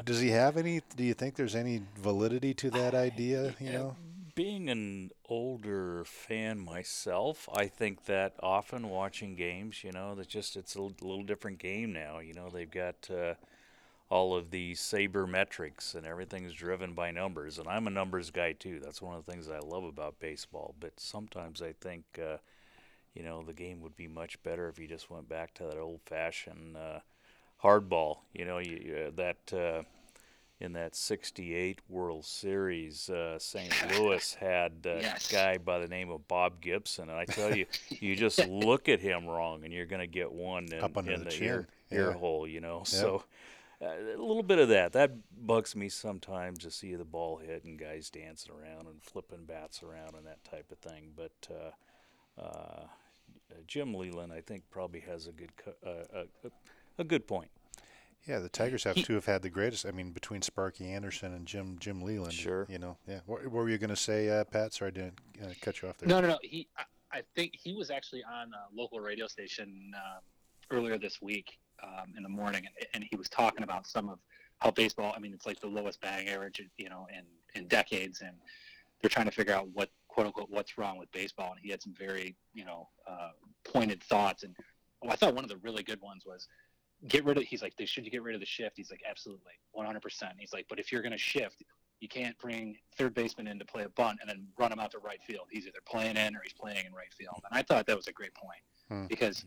does 0.03 0.19
he 0.19 0.29
have 0.29 0.57
any? 0.57 0.81
Do 0.95 1.03
you 1.03 1.13
think 1.13 1.35
there's 1.35 1.55
any 1.55 1.81
validity 1.97 2.53
to 2.55 2.69
that 2.71 2.93
idea? 2.93 3.55
You 3.59 3.71
know, 3.71 3.95
being 4.35 4.69
an 4.69 5.11
older 5.27 6.03
fan 6.05 6.59
myself, 6.59 7.49
I 7.53 7.67
think 7.67 8.05
that 8.05 8.33
often 8.41 8.89
watching 8.89 9.35
games, 9.35 9.83
you 9.83 9.91
know, 9.91 10.15
that 10.15 10.27
just 10.27 10.55
it's 10.55 10.75
a 10.75 10.81
little 10.81 11.23
different 11.23 11.59
game 11.59 11.93
now. 11.93 12.19
You 12.19 12.33
know, 12.33 12.49
they've 12.49 12.71
got. 12.71 13.09
Uh, 13.09 13.35
all 14.15 14.33
of 14.33 14.49
the 14.49 14.71
sabermetrics 14.75 15.93
and 15.93 16.05
everything's 16.05 16.53
driven 16.53 16.93
by 16.93 17.11
numbers. 17.11 17.59
And 17.59 17.67
I'm 17.67 17.85
a 17.85 17.89
numbers 17.89 18.31
guy 18.31 18.53
too. 18.53 18.79
That's 18.81 19.01
one 19.01 19.13
of 19.13 19.25
the 19.25 19.29
things 19.29 19.49
I 19.49 19.59
love 19.59 19.83
about 19.83 20.19
baseball. 20.21 20.73
But 20.79 20.97
sometimes 20.97 21.61
I 21.61 21.73
think, 21.81 22.05
uh, 22.17 22.37
you 23.13 23.23
know, 23.23 23.43
the 23.43 23.53
game 23.53 23.81
would 23.81 23.97
be 23.97 24.07
much 24.07 24.41
better 24.41 24.69
if 24.69 24.79
you 24.79 24.87
just 24.87 25.11
went 25.11 25.27
back 25.27 25.53
to 25.55 25.63
that 25.63 25.77
old-fashioned 25.77 26.77
uh, 26.77 26.99
hardball. 27.61 28.19
You 28.33 28.45
know, 28.45 28.59
you, 28.59 28.79
you 28.85 29.13
that 29.17 29.53
uh, 29.53 29.83
in 30.61 30.71
that 30.73 30.95
'68 30.95 31.79
World 31.89 32.23
Series, 32.23 33.09
uh, 33.09 33.37
St. 33.37 33.73
Louis 33.99 34.33
had 34.35 34.71
a 34.85 35.01
yes. 35.01 35.29
guy 35.29 35.57
by 35.57 35.79
the 35.79 35.89
name 35.89 36.09
of 36.09 36.25
Bob 36.29 36.61
Gibson, 36.61 37.09
and 37.09 37.19
I 37.19 37.25
tell 37.25 37.53
you, 37.53 37.65
you 37.89 38.15
just 38.15 38.39
look 38.47 38.87
at 38.87 39.01
him 39.01 39.25
wrong, 39.25 39.65
and 39.65 39.73
you're 39.73 39.85
going 39.85 39.99
to 39.99 40.07
get 40.07 40.31
one 40.31 40.71
in, 40.71 40.79
Up 40.79 40.97
under 40.97 41.11
in 41.11 41.25
the, 41.25 41.29
the 41.29 41.43
ear, 41.43 41.67
ear, 41.91 42.11
yeah. 42.11 42.17
hole. 42.17 42.47
You 42.47 42.61
know, 42.61 42.77
yep. 42.77 42.87
so 42.87 43.15
uh, 43.17 43.21
a 43.85 44.21
little 44.21 44.43
bit 44.43 44.59
of 44.59 44.69
that. 44.69 44.93
That 44.93 45.11
bugs 45.45 45.75
me 45.75 45.89
sometimes 45.89 46.59
to 46.59 46.71
see 46.71 46.95
the 46.95 47.05
ball 47.05 47.37
hit 47.37 47.63
and 47.63 47.77
guys 47.77 48.09
dancing 48.09 48.51
around 48.53 48.87
and 48.87 49.01
flipping 49.01 49.45
bats 49.45 49.83
around 49.83 50.15
and 50.15 50.25
that 50.25 50.43
type 50.43 50.71
of 50.71 50.77
thing. 50.79 51.11
But 51.15 51.47
uh, 51.49 52.41
uh, 52.41 52.83
Jim 53.67 53.93
Leyland, 53.93 54.31
I 54.33 54.41
think, 54.41 54.63
probably 54.69 55.01
has 55.01 55.27
a 55.27 55.31
good 55.31 55.51
co- 55.57 55.75
uh, 55.85 56.23
a, 56.43 56.51
a, 56.97 57.03
good 57.03 57.27
point. 57.27 57.49
Yeah, 58.27 58.39
the 58.39 58.49
Tigers 58.49 58.83
have 58.85 58.95
he, 58.95 59.03
to 59.03 59.13
have 59.13 59.25
had 59.25 59.41
the 59.41 59.49
greatest. 59.49 59.85
I 59.85 59.91
mean, 59.91 60.11
between 60.11 60.41
Sparky 60.41 60.89
Anderson 60.89 61.33
and 61.33 61.45
Jim 61.45 61.77
Jim 61.79 62.01
Leyland. 62.01 62.33
Sure. 62.33 62.65
You 62.69 62.79
know, 62.79 62.97
yeah. 63.07 63.19
What, 63.25 63.43
what 63.43 63.51
were 63.51 63.69
you 63.69 63.77
going 63.77 63.89
to 63.89 63.95
say, 63.95 64.29
uh, 64.29 64.43
Pat? 64.45 64.73
Sorry, 64.73 64.89
I 64.89 64.91
didn't 64.91 65.19
uh, 65.43 65.53
cut 65.61 65.81
you 65.81 65.89
off 65.89 65.97
there. 65.97 66.09
No, 66.09 66.21
no, 66.21 66.29
no. 66.29 66.39
He, 66.41 66.67
I, 66.77 67.19
I 67.19 67.21
think 67.35 67.53
he 67.55 67.73
was 67.73 67.91
actually 67.91 68.23
on 68.23 68.51
a 68.53 68.75
local 68.75 68.99
radio 68.99 69.27
station 69.27 69.93
um, 69.95 70.21
earlier 70.71 70.97
this 70.97 71.21
week 71.21 71.59
um, 71.85 72.13
in 72.17 72.23
the 72.23 72.29
morning, 72.29 72.65
and, 72.65 72.87
and, 72.93 73.05
he 73.09 73.15
was 73.15 73.29
talking 73.29 73.63
about 73.63 73.87
some 73.87 74.09
of 74.09 74.19
how 74.59 74.71
baseball. 74.71 75.13
I 75.15 75.19
mean, 75.19 75.33
it's 75.33 75.45
like 75.45 75.59
the 75.59 75.67
lowest 75.67 76.01
batting 76.01 76.29
average, 76.29 76.61
you 76.77 76.89
know, 76.89 77.07
in 77.15 77.23
in 77.59 77.67
decades, 77.67 78.21
and 78.21 78.35
they're 79.01 79.09
trying 79.09 79.25
to 79.25 79.31
figure 79.31 79.53
out 79.53 79.67
what 79.73 79.89
quote 80.07 80.27
unquote 80.27 80.49
what's 80.49 80.77
wrong 80.77 80.97
with 80.97 81.11
baseball. 81.11 81.51
And 81.51 81.59
he 81.61 81.69
had 81.69 81.81
some 81.81 81.93
very 81.93 82.35
you 82.53 82.65
know 82.65 82.87
uh, 83.07 83.31
pointed 83.63 84.01
thoughts. 84.03 84.43
And 84.43 84.55
oh, 85.03 85.09
I 85.09 85.15
thought 85.15 85.35
one 85.35 85.43
of 85.43 85.49
the 85.49 85.57
really 85.57 85.83
good 85.83 86.01
ones 86.01 86.23
was 86.25 86.47
get 87.07 87.25
rid 87.25 87.37
of. 87.37 87.43
He's 87.43 87.61
like, 87.61 87.73
should 87.85 88.05
you 88.05 88.11
get 88.11 88.23
rid 88.23 88.35
of 88.35 88.41
the 88.41 88.47
shift? 88.47 88.73
He's 88.77 88.89
like, 88.91 89.03
absolutely, 89.07 89.53
100. 89.73 90.01
percent 90.01 90.33
He's 90.37 90.53
like, 90.53 90.65
but 90.69 90.79
if 90.79 90.91
you're 90.91 91.01
going 91.01 91.11
to 91.11 91.17
shift, 91.17 91.63
you 91.99 92.07
can't 92.07 92.37
bring 92.37 92.77
third 92.97 93.13
baseman 93.13 93.47
in 93.47 93.59
to 93.59 93.65
play 93.65 93.83
a 93.83 93.89
bunt 93.89 94.19
and 94.21 94.29
then 94.29 94.47
run 94.57 94.71
him 94.71 94.79
out 94.79 94.91
to 94.91 94.99
right 94.99 95.21
field. 95.23 95.47
He's 95.51 95.67
either 95.67 95.79
playing 95.85 96.17
in 96.17 96.35
or 96.35 96.41
he's 96.43 96.53
playing 96.53 96.85
in 96.85 96.93
right 96.93 97.13
field. 97.13 97.41
And 97.49 97.57
I 97.57 97.63
thought 97.63 97.87
that 97.87 97.95
was 97.95 98.07
a 98.07 98.13
great 98.13 98.33
point 98.33 98.61
Hmm. 98.89 99.07
because, 99.07 99.45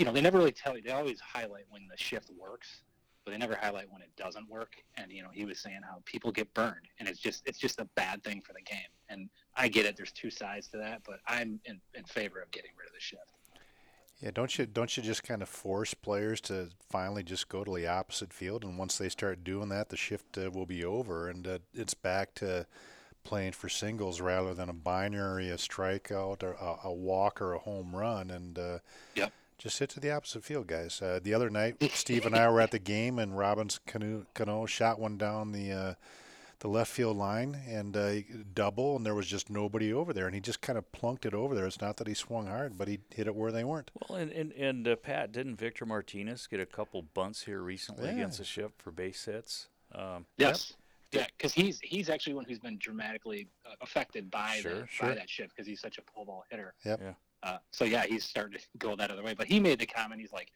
you 0.00 0.06
know, 0.06 0.12
they 0.12 0.22
never 0.22 0.38
really 0.38 0.50
tell 0.50 0.76
you. 0.76 0.82
They 0.82 0.92
always 0.92 1.20
highlight 1.20 1.66
when 1.68 1.86
the 1.86 1.96
shift 2.02 2.30
works, 2.30 2.84
but 3.22 3.32
they 3.32 3.36
never 3.36 3.54
highlight 3.54 3.92
when 3.92 4.00
it 4.00 4.08
doesn't 4.16 4.48
work. 4.48 4.72
And 4.96 5.12
you 5.12 5.22
know, 5.22 5.28
he 5.30 5.44
was 5.44 5.60
saying 5.60 5.80
how 5.86 5.98
people 6.06 6.32
get 6.32 6.52
burned, 6.54 6.88
and 6.98 7.06
it's 7.06 7.20
just 7.20 7.42
it's 7.44 7.58
just 7.58 7.78
a 7.80 7.84
bad 7.96 8.24
thing 8.24 8.40
for 8.40 8.54
the 8.54 8.62
game. 8.62 8.88
And 9.10 9.28
I 9.54 9.68
get 9.68 9.84
it. 9.84 9.98
There's 9.98 10.10
two 10.10 10.30
sides 10.30 10.68
to 10.68 10.78
that, 10.78 11.02
but 11.06 11.20
I'm 11.26 11.60
in, 11.66 11.82
in 11.94 12.04
favor 12.04 12.40
of 12.40 12.50
getting 12.50 12.70
rid 12.78 12.88
of 12.88 12.94
the 12.94 13.00
shift. 13.00 13.34
Yeah, 14.22 14.30
don't 14.32 14.58
you 14.58 14.64
don't 14.64 14.96
you 14.96 15.02
just 15.02 15.22
kind 15.22 15.42
of 15.42 15.50
force 15.50 15.92
players 15.92 16.40
to 16.42 16.70
finally 16.88 17.22
just 17.22 17.50
go 17.50 17.62
to 17.62 17.74
the 17.76 17.86
opposite 17.86 18.32
field, 18.32 18.64
and 18.64 18.78
once 18.78 18.96
they 18.96 19.10
start 19.10 19.44
doing 19.44 19.68
that, 19.68 19.90
the 19.90 19.98
shift 19.98 20.38
uh, 20.38 20.50
will 20.50 20.66
be 20.66 20.82
over, 20.82 21.28
and 21.28 21.46
uh, 21.46 21.58
it's 21.74 21.92
back 21.92 22.34
to 22.36 22.66
playing 23.22 23.52
for 23.52 23.68
singles 23.68 24.18
rather 24.18 24.54
than 24.54 24.70
a 24.70 24.72
binary, 24.72 25.50
a 25.50 25.56
strikeout, 25.56 26.42
or 26.42 26.52
a, 26.52 26.88
a 26.88 26.92
walk, 26.92 27.42
or 27.42 27.52
a 27.52 27.58
home 27.58 27.94
run, 27.94 28.30
and 28.30 28.58
uh, 28.58 28.78
Yep. 29.14 29.30
Just 29.60 29.78
hit 29.78 29.90
to 29.90 30.00
the 30.00 30.10
opposite 30.10 30.42
field, 30.42 30.66
guys. 30.66 31.02
Uh, 31.02 31.20
the 31.22 31.34
other 31.34 31.50
night, 31.50 31.76
Steve 31.92 32.24
and 32.24 32.34
I 32.34 32.48
were 32.48 32.62
at 32.62 32.70
the 32.70 32.78
game, 32.78 33.18
and 33.18 33.36
Robinson 33.36 33.82
Cano, 33.86 34.24
Cano 34.32 34.64
shot 34.64 34.98
one 34.98 35.18
down 35.18 35.52
the 35.52 35.70
uh, 35.70 35.94
the 36.60 36.68
left 36.68 36.90
field 36.90 37.18
line 37.18 37.58
and 37.68 37.94
uh, 37.94 38.12
double, 38.54 38.96
and 38.96 39.04
there 39.04 39.14
was 39.14 39.26
just 39.26 39.50
nobody 39.50 39.92
over 39.92 40.14
there, 40.14 40.24
and 40.24 40.34
he 40.34 40.40
just 40.40 40.62
kind 40.62 40.78
of 40.78 40.90
plunked 40.92 41.26
it 41.26 41.34
over 41.34 41.54
there. 41.54 41.66
It's 41.66 41.80
not 41.80 41.98
that 41.98 42.06
he 42.06 42.14
swung 42.14 42.46
hard, 42.46 42.78
but 42.78 42.88
he 42.88 43.00
hit 43.14 43.26
it 43.26 43.34
where 43.34 43.52
they 43.52 43.62
weren't. 43.64 43.90
Well, 44.08 44.18
and 44.18 44.32
and, 44.32 44.52
and 44.52 44.88
uh, 44.88 44.96
Pat, 44.96 45.30
didn't 45.30 45.56
Victor 45.56 45.84
Martinez 45.84 46.46
get 46.46 46.58
a 46.58 46.64
couple 46.66 47.02
bunts 47.02 47.42
here 47.42 47.60
recently 47.60 48.06
Yeah. 48.06 48.12
against 48.14 48.38
the 48.38 48.44
ship 48.44 48.80
for 48.80 48.90
base 48.90 49.26
hits? 49.26 49.68
Um, 49.94 50.24
Yes. 50.38 50.72
Yeah, 51.12 51.26
because 51.36 51.52
he's 51.52 51.80
he's 51.80 52.08
actually 52.08 52.34
one 52.34 52.44
who's 52.46 52.60
been 52.60 52.78
dramatically 52.78 53.48
uh, 53.66 53.74
affected 53.82 54.30
by 54.30 54.60
Sure, 54.62 54.74
the, 54.82 54.86
sure. 54.86 55.08
by 55.08 55.14
that 55.16 55.28
shift 55.28 55.50
because 55.54 55.66
he's 55.66 55.80
such 55.80 55.98
a 55.98 56.02
pull 56.02 56.24
ball 56.24 56.44
hitter. 56.50 56.72
Yep. 56.84 57.00
Yeah. 57.02 57.12
Uh, 57.42 57.58
so 57.70 57.84
yeah, 57.84 58.04
he's 58.06 58.24
starting 58.24 58.58
to 58.58 58.64
go 58.78 58.96
that 58.96 59.10
other 59.10 59.22
way. 59.22 59.34
But 59.34 59.46
he 59.46 59.60
made 59.60 59.78
the 59.78 59.86
comment. 59.86 60.20
He's 60.20 60.32
like, 60.32 60.52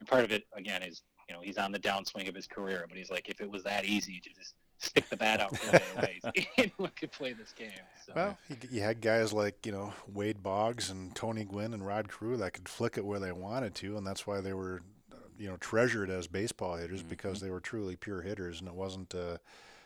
and 0.00 0.08
part 0.08 0.24
of 0.24 0.32
it 0.32 0.44
again 0.56 0.82
is 0.82 1.02
you 1.28 1.34
know 1.34 1.40
he's 1.42 1.58
on 1.58 1.72
the 1.72 1.78
downswing 1.78 2.28
of 2.28 2.34
his 2.34 2.46
career. 2.46 2.86
But 2.88 2.96
he's 2.98 3.10
like, 3.10 3.28
if 3.28 3.40
it 3.40 3.50
was 3.50 3.62
that 3.64 3.84
easy 3.84 4.20
to 4.20 4.30
just 4.30 4.54
stick 4.78 5.08
the 5.08 5.16
bat 5.16 5.40
out 5.40 5.56
further 5.56 5.82
away, 5.96 6.20
anyone 6.58 6.90
could 6.96 7.12
play 7.12 7.32
this 7.32 7.52
game. 7.52 7.70
So. 8.06 8.12
Well, 8.14 8.38
you, 8.48 8.56
you 8.70 8.80
had 8.80 9.00
guys 9.00 9.32
like 9.32 9.66
you 9.66 9.72
know 9.72 9.92
Wade 10.12 10.42
Boggs 10.42 10.90
and 10.90 11.14
Tony 11.14 11.44
Gwynn 11.44 11.74
and 11.74 11.86
Rod 11.86 12.08
Carew 12.10 12.36
that 12.38 12.52
could 12.52 12.68
flick 12.68 12.96
it 12.96 13.04
where 13.04 13.20
they 13.20 13.32
wanted 13.32 13.74
to, 13.76 13.96
and 13.96 14.06
that's 14.06 14.26
why 14.26 14.40
they 14.40 14.52
were, 14.52 14.80
uh, 15.12 15.16
you 15.38 15.48
know, 15.48 15.56
treasured 15.58 16.10
as 16.10 16.26
baseball 16.26 16.76
hitters 16.76 17.02
because 17.02 17.40
they 17.40 17.50
were 17.50 17.60
truly 17.60 17.96
pure 17.96 18.22
hitters, 18.22 18.60
and 18.60 18.68
it 18.68 18.74
wasn't 18.74 19.14
uh, 19.14 19.38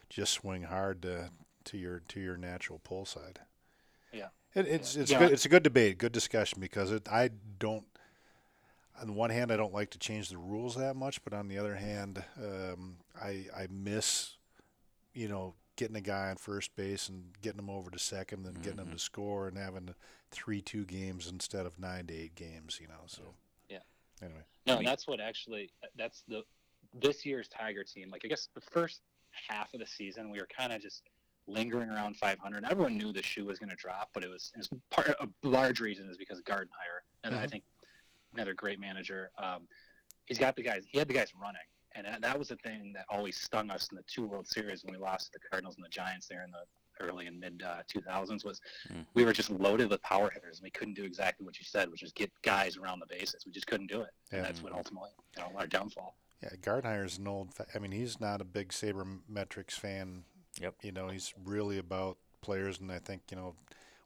just 0.08 0.32
swing 0.32 0.62
hard 0.62 1.02
to, 1.02 1.30
to 1.64 1.76
your 1.76 2.00
to 2.08 2.20
your 2.20 2.36
natural 2.36 2.80
pull 2.82 3.04
side. 3.04 3.40
Yeah. 4.12 4.28
It, 4.58 4.66
it's 4.66 4.96
it's 4.96 5.10
Yeah. 5.10 5.20
good. 5.20 5.32
It's 5.32 5.44
a 5.44 5.48
good 5.48 5.62
debate, 5.62 5.98
good 5.98 6.12
discussion 6.12 6.60
because 6.60 6.90
it, 6.90 7.08
I 7.08 7.30
don't. 7.58 7.84
On 9.00 9.06
the 9.06 9.12
one 9.12 9.30
hand, 9.30 9.52
I 9.52 9.56
don't 9.56 9.72
like 9.72 9.90
to 9.90 9.98
change 9.98 10.28
the 10.28 10.38
rules 10.38 10.74
that 10.74 10.96
much, 10.96 11.22
but 11.22 11.32
on 11.32 11.46
the 11.46 11.56
other 11.58 11.76
hand, 11.76 12.24
um, 12.36 12.96
I 13.20 13.46
I 13.56 13.68
miss, 13.70 14.36
you 15.14 15.28
know, 15.28 15.54
getting 15.76 15.94
a 15.94 16.00
guy 16.00 16.30
on 16.30 16.36
first 16.36 16.74
base 16.74 17.08
and 17.08 17.26
getting 17.40 17.60
him 17.60 17.70
over 17.70 17.90
to 17.90 17.98
second, 17.98 18.46
and 18.46 18.60
getting 18.62 18.80
him 18.80 18.90
to 18.90 18.98
score, 18.98 19.46
and 19.46 19.56
having 19.56 19.94
three 20.32 20.60
two 20.60 20.84
games 20.84 21.28
instead 21.28 21.64
of 21.64 21.78
nine 21.78 22.06
to 22.08 22.14
eight 22.14 22.34
games. 22.34 22.78
You 22.80 22.88
know, 22.88 23.04
so 23.06 23.22
Yeah. 23.68 23.78
Anyway, 24.20 24.42
No, 24.66 24.82
that's 24.82 25.06
what 25.06 25.20
actually 25.20 25.70
that's 25.96 26.24
the 26.26 26.42
this 26.94 27.24
year's 27.24 27.46
Tiger 27.46 27.84
team. 27.84 28.10
Like 28.10 28.22
I 28.24 28.28
guess 28.28 28.48
the 28.54 28.60
first 28.60 29.02
half 29.48 29.72
of 29.74 29.78
the 29.78 29.86
season, 29.86 30.30
we 30.30 30.40
were 30.40 30.48
kind 30.48 30.72
of 30.72 30.82
just 30.82 31.02
lingering 31.48 31.88
around 31.90 32.16
500. 32.16 32.64
Everyone 32.70 32.96
knew 32.96 33.12
the 33.12 33.22
shoe 33.22 33.46
was 33.46 33.58
going 33.58 33.70
to 33.70 33.76
drop, 33.76 34.10
but 34.12 34.22
it 34.22 34.30
was, 34.30 34.52
it 34.54 34.58
was 34.58 34.68
part 34.90 35.08
a 35.08 35.28
large 35.42 35.80
reason 35.80 36.08
is 36.08 36.16
because 36.16 36.40
Gardenhire, 36.42 37.00
and 37.24 37.34
I 37.34 37.46
Mhm. 37.46 37.50
think 37.50 37.64
another 38.34 38.54
great 38.54 38.78
manager. 38.78 39.30
Um, 39.38 39.66
he's 40.26 40.38
got 40.38 40.54
the 40.56 40.62
guys. 40.62 40.84
He 40.86 40.98
had 40.98 41.08
the 41.08 41.14
guys 41.14 41.32
running, 41.34 41.62
and 41.92 42.22
that- 42.22 42.38
was 42.38 42.48
the 42.48 42.56
thing 42.56 42.92
that 42.92 43.06
always 43.08 43.40
stung 43.40 43.70
us 43.70 43.88
in 43.90 43.96
the 43.96 44.02
two 44.04 44.26
World 44.26 44.46
Series 44.46 44.84
when 44.84 44.92
we 44.92 44.98
lost 44.98 45.32
to 45.32 45.38
the 45.38 45.48
Cardinals 45.48 45.76
and 45.76 45.84
the 45.84 45.88
Giants 45.88 46.26
there 46.28 46.44
in 46.44 46.50
the 46.50 46.64
early 47.00 47.26
and 47.28 47.38
mid 47.38 47.62
uh, 47.62 47.80
2000s 47.86 48.44
was 48.44 48.60
Mhm. 48.88 49.06
we 49.14 49.24
were 49.24 49.32
just 49.32 49.50
loaded 49.50 49.88
with 49.88 50.02
power 50.02 50.30
hitters 50.30 50.58
and 50.58 50.64
we 50.64 50.70
couldn't 50.70 50.94
do 50.94 51.04
exactly 51.04 51.46
what 51.46 51.56
you 51.56 51.64
said 51.64 51.88
which 51.92 52.02
is 52.02 52.10
get 52.12 52.28
guys 52.42 52.76
around 52.76 52.98
the 52.98 53.06
bases 53.06 53.46
we 53.46 53.52
just 53.52 53.68
couldn't 53.68 53.86
do 53.86 54.02
it 54.02 54.10
and 54.32 54.44
that's 54.44 54.60
what 54.62 54.72
ultimately 54.72 55.10
you 55.36 55.42
know 55.42 55.52
our 55.56 55.68
downfall 55.68 56.16
yeah, 56.42 56.50
Gardner's 56.60 57.18
an 57.18 57.26
old. 57.28 57.52
Fa- 57.54 57.66
I 57.74 57.78
mean, 57.80 57.90
he's 57.92 58.20
not 58.20 58.40
a 58.40 58.44
big 58.44 58.68
sabermetrics 58.70 59.72
fan. 59.72 60.24
Yep. 60.60 60.74
You 60.82 60.92
know, 60.92 61.08
he's 61.08 61.34
really 61.44 61.78
about 61.78 62.18
players, 62.40 62.80
and 62.80 62.90
I 62.90 62.98
think 62.98 63.22
you 63.30 63.36
know 63.36 63.54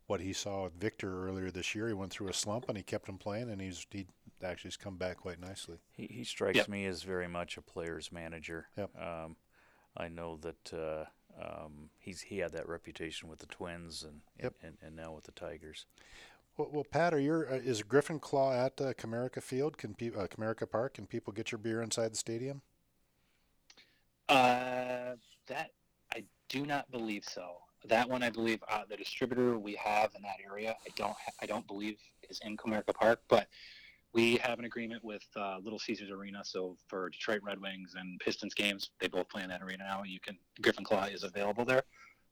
what 0.07 0.21
he 0.21 0.33
saw 0.33 0.65
with 0.65 0.75
Victor 0.75 1.27
earlier 1.29 1.51
this 1.51 1.75
year. 1.75 1.89
He 1.89 1.95
went 1.95 2.13
through 2.13 2.29
a 2.29 2.35
slump, 2.35 2.67
and 2.69 2.77
he 2.77 2.83
kept 2.83 3.09
him 3.09 3.19
playing, 3.19 3.51
and 3.51 3.61
he's 3.61 3.87
he 3.91 4.07
actually 4.43 4.69
has 4.69 4.77
come 4.77 4.97
back 4.97 5.19
quite 5.19 5.41
nicely. 5.41 5.79
He, 5.93 6.07
he 6.07 6.25
strikes 6.25 6.57
Yep. 6.57 6.69
me 6.69 6.87
as 6.87 7.03
very 7.03 7.29
much 7.29 7.57
a 7.57 7.63
player's 7.63 8.11
manager. 8.11 8.67
Yep. 8.77 8.91
Um, 9.01 9.37
I 9.97 10.09
know 10.09 10.37
that 10.39 10.73
uh, 10.73 11.05
um, 11.41 11.91
he's 11.99 12.23
he 12.23 12.39
had 12.39 12.53
that 12.53 12.69
reputation 12.69 13.29
with 13.29 13.39
the 13.39 13.47
Twins 13.47 14.03
and, 14.03 14.21
Yep. 14.43 14.55
and, 14.63 14.77
and 14.83 14.97
now 14.97 15.13
with 15.13 15.25
the 15.25 15.33
Tigers. 15.33 15.87
Well, 16.57 16.69
well 16.73 16.85
Pat, 16.85 17.15
are 17.15 17.21
your 17.21 17.47
uh, 17.51 17.57
is 17.57 17.83
Griffin 17.83 18.19
Claw 18.19 18.53
at 18.53 18.81
uh, 18.81 18.93
Comerica 18.95 19.43
Field? 19.43 19.79
Can 19.79 19.95
pe- 19.95 20.09
uh, 20.15 20.27
Comerica 20.27 20.69
Park? 20.71 20.95
Can 20.95 21.07
people 21.07 21.33
get 21.33 21.53
your 21.53 21.59
beer 21.59 21.81
inside 21.83 22.13
the 22.13 22.17
stadium? 22.17 22.63
uh, 24.29 25.15
that 25.47 25.71
i 25.71 25.82
do 26.53 26.65
not 26.67 26.89
believe 26.91 27.25
so 27.25 27.57
that 27.85 28.09
one 28.09 28.23
i 28.23 28.31
believe 28.31 28.63
uh, 28.71 28.83
the 28.89 28.97
distributor 28.97 29.59
we 29.59 29.75
have 29.75 30.11
in 30.15 30.23
that 30.23 30.37
area 30.49 30.77
i 30.87 30.91
don't 30.95 31.11
ha- 31.11 31.33
i 31.41 31.47
don't 31.47 31.67
believe 31.67 31.97
is 32.31 32.41
in 32.45 32.57
comerica 32.57 32.95
park 32.95 33.21
but 33.29 33.49
we 34.15 34.37
have 34.37 34.59
an 34.59 34.65
agreement 34.65 35.03
with 35.03 35.25
uh, 35.37 35.57
Little 35.63 35.79
Caesars 35.79 36.11
Arena, 36.11 36.43
so 36.45 36.77
for 36.87 37.09
Detroit 37.09 37.41
Red 37.43 37.61
Wings 37.61 37.95
and 37.99 38.21
Pistons 38.21 38.55
games, 38.55 38.91
they 39.01 39.09
both 39.09 39.29
play 39.29 39.43
in 39.43 39.49
that 39.49 39.63
arena 39.63 39.85
now. 39.85 40.03
You 40.05 40.21
can 40.21 40.37
Griffin 40.61 40.85
Claw 40.85 41.05
is 41.05 41.23
available 41.23 41.65
there, 41.65 41.83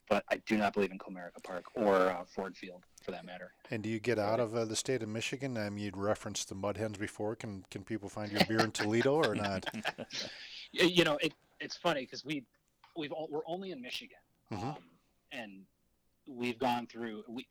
but 0.08 0.24
I 0.30 0.42
do 0.46 0.58
not 0.58 0.74
believe 0.74 0.90
in 0.90 0.98
Comerica 0.98 1.42
Park 1.42 1.64
or 1.74 2.10
uh, 2.10 2.24
Ford 2.26 2.56
Field 2.56 2.84
for 3.02 3.12
that 3.12 3.24
matter. 3.24 3.52
And 3.70 3.82
do 3.82 3.88
you 3.88 3.98
get 3.98 4.18
out 4.18 4.40
of 4.40 4.54
uh, 4.54 4.66
the 4.66 4.76
state 4.76 5.02
of 5.02 5.08
Michigan? 5.08 5.56
I 5.56 5.70
mean, 5.70 5.84
you'd 5.84 5.96
referenced 5.96 6.50
the 6.50 6.54
Mud 6.54 6.76
Hens 6.76 6.98
before. 6.98 7.34
Can 7.34 7.64
can 7.70 7.82
people 7.82 8.08
find 8.08 8.30
your 8.30 8.44
beer 8.44 8.60
in 8.60 8.72
Toledo 8.72 9.14
or 9.14 9.34
not? 9.34 9.64
You 10.72 11.02
know, 11.02 11.18
it, 11.20 11.34
it's 11.58 11.76
funny 11.76 12.02
because 12.02 12.24
we 12.24 12.44
we've 12.96 13.12
all, 13.12 13.28
we're 13.30 13.46
only 13.46 13.70
in 13.70 13.80
Michigan, 13.80 14.18
Mhm. 14.50 14.76
um, 14.76 14.82
and 15.32 15.66
we've 16.26 16.58
gone 16.58 16.86
through 16.86 17.24
we 17.28 17.46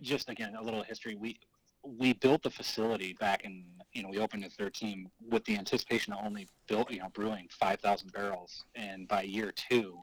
just 0.00 0.28
again 0.28 0.54
a 0.56 0.62
little 0.62 0.82
history. 0.82 1.14
We 1.14 1.38
we 1.82 2.14
built 2.14 2.42
the 2.42 2.50
facility 2.50 3.12
back 3.14 3.44
in 3.44 3.64
you 3.92 4.02
know 4.02 4.08
we 4.08 4.18
opened 4.18 4.44
in 4.44 4.50
13 4.50 5.10
with 5.20 5.44
the 5.44 5.56
anticipation 5.56 6.12
of 6.12 6.24
only 6.24 6.48
built 6.66 6.90
you 6.90 6.98
know 7.00 7.08
brewing 7.10 7.48
5,000 7.50 8.12
barrels, 8.12 8.64
and 8.74 9.06
by 9.08 9.22
year 9.22 9.52
two 9.52 10.02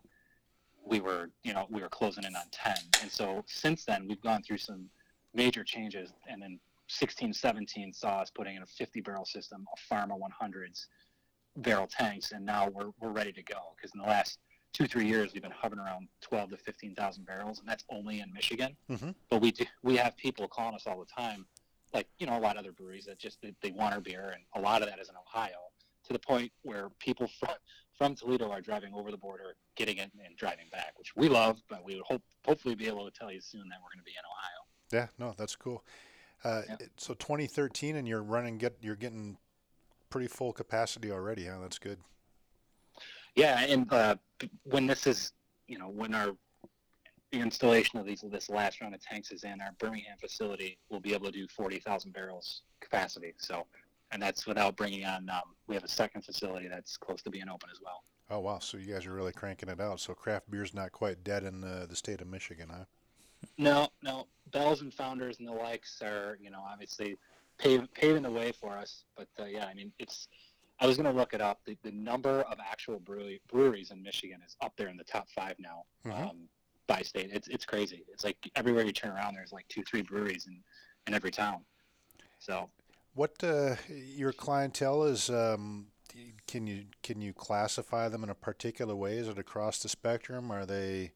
we 0.84 1.00
were 1.00 1.30
you 1.44 1.54
know 1.54 1.68
we 1.70 1.82
were 1.82 1.90
closing 1.90 2.24
in 2.24 2.36
on 2.36 2.48
10, 2.52 2.76
and 3.02 3.12
so 3.12 3.44
since 3.48 3.86
then 3.86 4.08
we've 4.08 4.22
gone 4.22 4.44
through 4.44 4.58
some 4.60 4.90
major 5.34 5.64
changes, 5.64 6.14
and 6.28 6.42
then 6.42 6.60
16, 6.88 7.32
17 7.34 7.94
saw 7.94 8.20
us 8.20 8.30
putting 8.30 8.58
in 8.58 8.64
a 8.64 8.66
50 8.66 9.00
barrel 9.00 9.24
system, 9.26 9.66
a 9.74 9.94
Pharma 9.94 10.20
100s 10.20 10.88
barrel 11.58 11.88
tanks, 11.88 12.32
and 12.32 12.46
now 12.46 12.70
we're, 12.70 12.92
we're 13.00 13.12
ready 13.12 13.32
to 13.34 13.44
go. 13.44 13.60
Because 13.76 13.92
in 13.94 14.00
the 14.02 14.08
last 14.08 14.40
two 14.74 14.88
three 14.88 15.06
years, 15.06 15.34
we've 15.34 15.44
been 15.44 15.52
hovering 15.52 15.80
around 15.82 16.08
12 16.22 16.52
to 16.52 16.58
15,000 16.58 17.26
barrels, 17.26 17.60
and 17.60 17.68
that's 17.68 17.84
only 17.90 18.22
in 18.22 18.32
Michigan. 18.34 18.76
Mhm. 18.90 19.14
But 19.30 19.42
we 19.42 19.52
do, 19.52 19.66
we 19.84 19.98
have 19.98 20.16
people 20.18 20.48
calling 20.48 20.76
us 20.76 20.88
all 20.88 21.00
the 21.00 21.06
time, 21.06 21.46
like 21.94 22.08
you 22.20 22.26
know 22.28 22.38
a 22.38 22.40
lot 22.40 22.56
of 22.56 22.60
other 22.60 22.72
breweries 22.72 23.06
that 23.06 23.20
just 23.20 23.42
they, 23.42 23.54
they 23.62 23.72
want 23.72 23.94
our 23.94 24.02
beer, 24.02 24.30
and 24.34 24.44
a 24.56 24.62
lot 24.62 24.82
of 24.82 24.88
that 24.90 25.00
is 25.00 25.10
in 25.10 25.16
Ohio. 25.16 25.58
To 26.08 26.14
the 26.14 26.20
point 26.20 26.52
where 26.64 26.90
people 27.00 27.28
from 27.40 27.56
from 27.98 28.16
Toledo 28.16 28.50
are 28.50 28.62
driving 28.62 28.94
over 28.94 29.12
the 29.12 29.18
border, 29.18 29.56
getting 29.76 29.98
it, 29.98 30.12
and 30.26 30.36
driving 30.38 30.66
back, 30.72 30.98
which 30.98 31.16
we 31.16 31.28
love. 31.30 31.62
But 31.70 31.84
we 31.84 31.96
would 31.96 32.06
hope 32.06 32.24
hopefully 32.46 32.76
be 32.76 32.88
able 32.88 33.06
to 33.10 33.12
tell 33.12 33.32
you 33.32 33.42
soon 33.42 33.68
that 33.70 33.78
we're 33.84 33.90
going 33.94 34.00
to 34.00 34.04
be 34.04 34.12
in 34.12 34.26
Ohio. 34.26 34.66
Yeah, 34.92 35.08
no, 35.24 35.36
that's 35.38 35.56
cool. 35.56 35.84
Uh, 36.44 36.64
Yeah. 36.68 36.76
So 36.98 37.14
2013, 37.14 37.98
and 37.98 38.08
you're 38.08 38.24
running 38.24 38.58
get 38.58 38.78
you're 38.82 38.96
getting 38.96 39.38
pretty 40.12 40.28
full 40.28 40.54
capacity 40.54 41.12
already. 41.12 41.48
Huh? 41.48 41.58
That's 41.62 41.80
good. 41.80 41.98
Yeah, 43.36 43.62
and 43.62 43.92
uh, 43.92 44.16
when 44.66 44.86
this 44.86 45.08
is, 45.08 45.32
you 45.68 45.80
know, 45.80 45.90
when 45.90 46.14
our 46.14 46.32
the 47.32 47.40
installation 47.40 47.98
of 47.98 48.06
these 48.06 48.24
this 48.30 48.50
last 48.50 48.82
round 48.82 48.94
of 48.94 49.02
tanks 49.02 49.32
is 49.32 49.46
in, 49.46 49.62
our 49.62 49.72
Birmingham 49.80 50.18
facility 50.20 50.78
we'll 50.90 51.00
be 51.00 51.14
able 51.14 51.28
to 51.28 51.32
do 51.32 51.48
forty 51.48 51.80
thousand 51.80 52.12
barrels 52.12 52.64
capacity. 52.82 53.34
So, 53.38 53.66
and 54.12 54.22
that's 54.22 54.46
without 54.46 54.76
bringing 54.76 55.06
on. 55.06 55.30
Um, 55.30 55.42
we 55.68 55.76
have 55.76 55.86
a 55.86 55.88
second 55.88 56.24
facility 56.24 56.68
that's 56.68 56.98
close 56.98 57.22
to 57.24 57.30
being 57.30 57.50
open 57.50 57.70
as 57.72 57.80
well. 57.82 58.04
Oh 58.30 58.40
wow, 58.40 58.60
so 58.60 58.78
you 58.78 58.94
guys 58.94 59.06
are 59.06 59.14
really 59.14 59.32
cranking 59.32 59.70
it 59.70 59.80
out. 59.80 60.02
So 60.02 60.14
craft 60.14 60.52
beer's 60.52 60.74
not 60.74 60.92
quite 60.92 61.24
dead 61.24 61.44
in 61.44 61.64
uh, 61.64 61.86
the 61.90 61.96
state 61.96 62.22
of 62.22 62.28
Michigan, 62.28 62.70
huh? 62.70 62.86
No, 63.58 63.88
no, 64.04 64.28
Bells 64.52 64.82
and 64.82 64.94
Founders 64.94 65.40
and 65.40 65.48
the 65.48 65.54
likes 65.54 66.02
are, 66.02 66.38
you 66.42 66.52
know, 66.52 66.64
obviously 66.70 67.18
pave, 67.62 67.88
paving 67.94 68.24
the 68.24 68.32
way 68.32 68.52
for 68.52 68.72
us. 68.78 69.04
But 69.16 69.28
uh, 69.40 69.46
yeah, 69.46 69.66
I 69.66 69.74
mean, 69.74 69.92
it's 70.00 70.28
I 70.80 70.88
was 70.88 70.98
going 70.98 71.12
to 71.12 71.18
look 71.18 71.34
it 71.34 71.42
up. 71.42 71.60
The, 71.66 71.78
the 71.84 71.92
number 71.92 72.42
of 72.42 72.58
actual 72.60 73.00
brewery, 73.00 73.40
breweries 73.52 73.92
in 73.92 74.02
Michigan 74.02 74.40
is 74.46 74.56
up 74.62 74.74
there 74.78 74.88
in 74.88 74.98
the 74.98 75.04
top 75.04 75.30
five 75.30 75.56
now 75.60 75.84
Mhm. 76.06 76.30
um, 76.30 76.38
by 76.88 77.02
state. 77.04 77.30
It's 77.32 77.48
it's 77.48 77.66
crazy. 77.66 78.04
It's 78.12 78.24
like 78.24 78.38
everywhere 78.56 78.84
you 78.84 78.92
turn 78.92 79.12
around, 79.12 79.36
there's 79.36 79.52
like 79.54 79.68
two, 79.70 79.84
three 79.84 80.02
breweries 80.02 80.48
in, 80.48 80.62
in 81.08 81.14
every 81.14 81.32
town. 81.32 81.64
So 82.40 82.70
What 83.14 83.44
uh, 83.44 83.76
your 83.90 84.34
clientele 84.34 85.04
is? 85.04 85.30
Um, 85.30 85.88
can 86.48 86.68
you 86.68 86.86
can 87.04 87.22
you 87.22 87.32
classify 87.32 88.10
them 88.10 88.24
in 88.24 88.30
a 88.30 88.36
particular 88.36 88.96
way? 88.96 89.18
Is 89.18 89.28
it 89.30 89.38
across 89.38 89.82
the 89.82 89.88
spectrum? 89.88 90.52
Are 90.52 90.66
they 90.66 91.14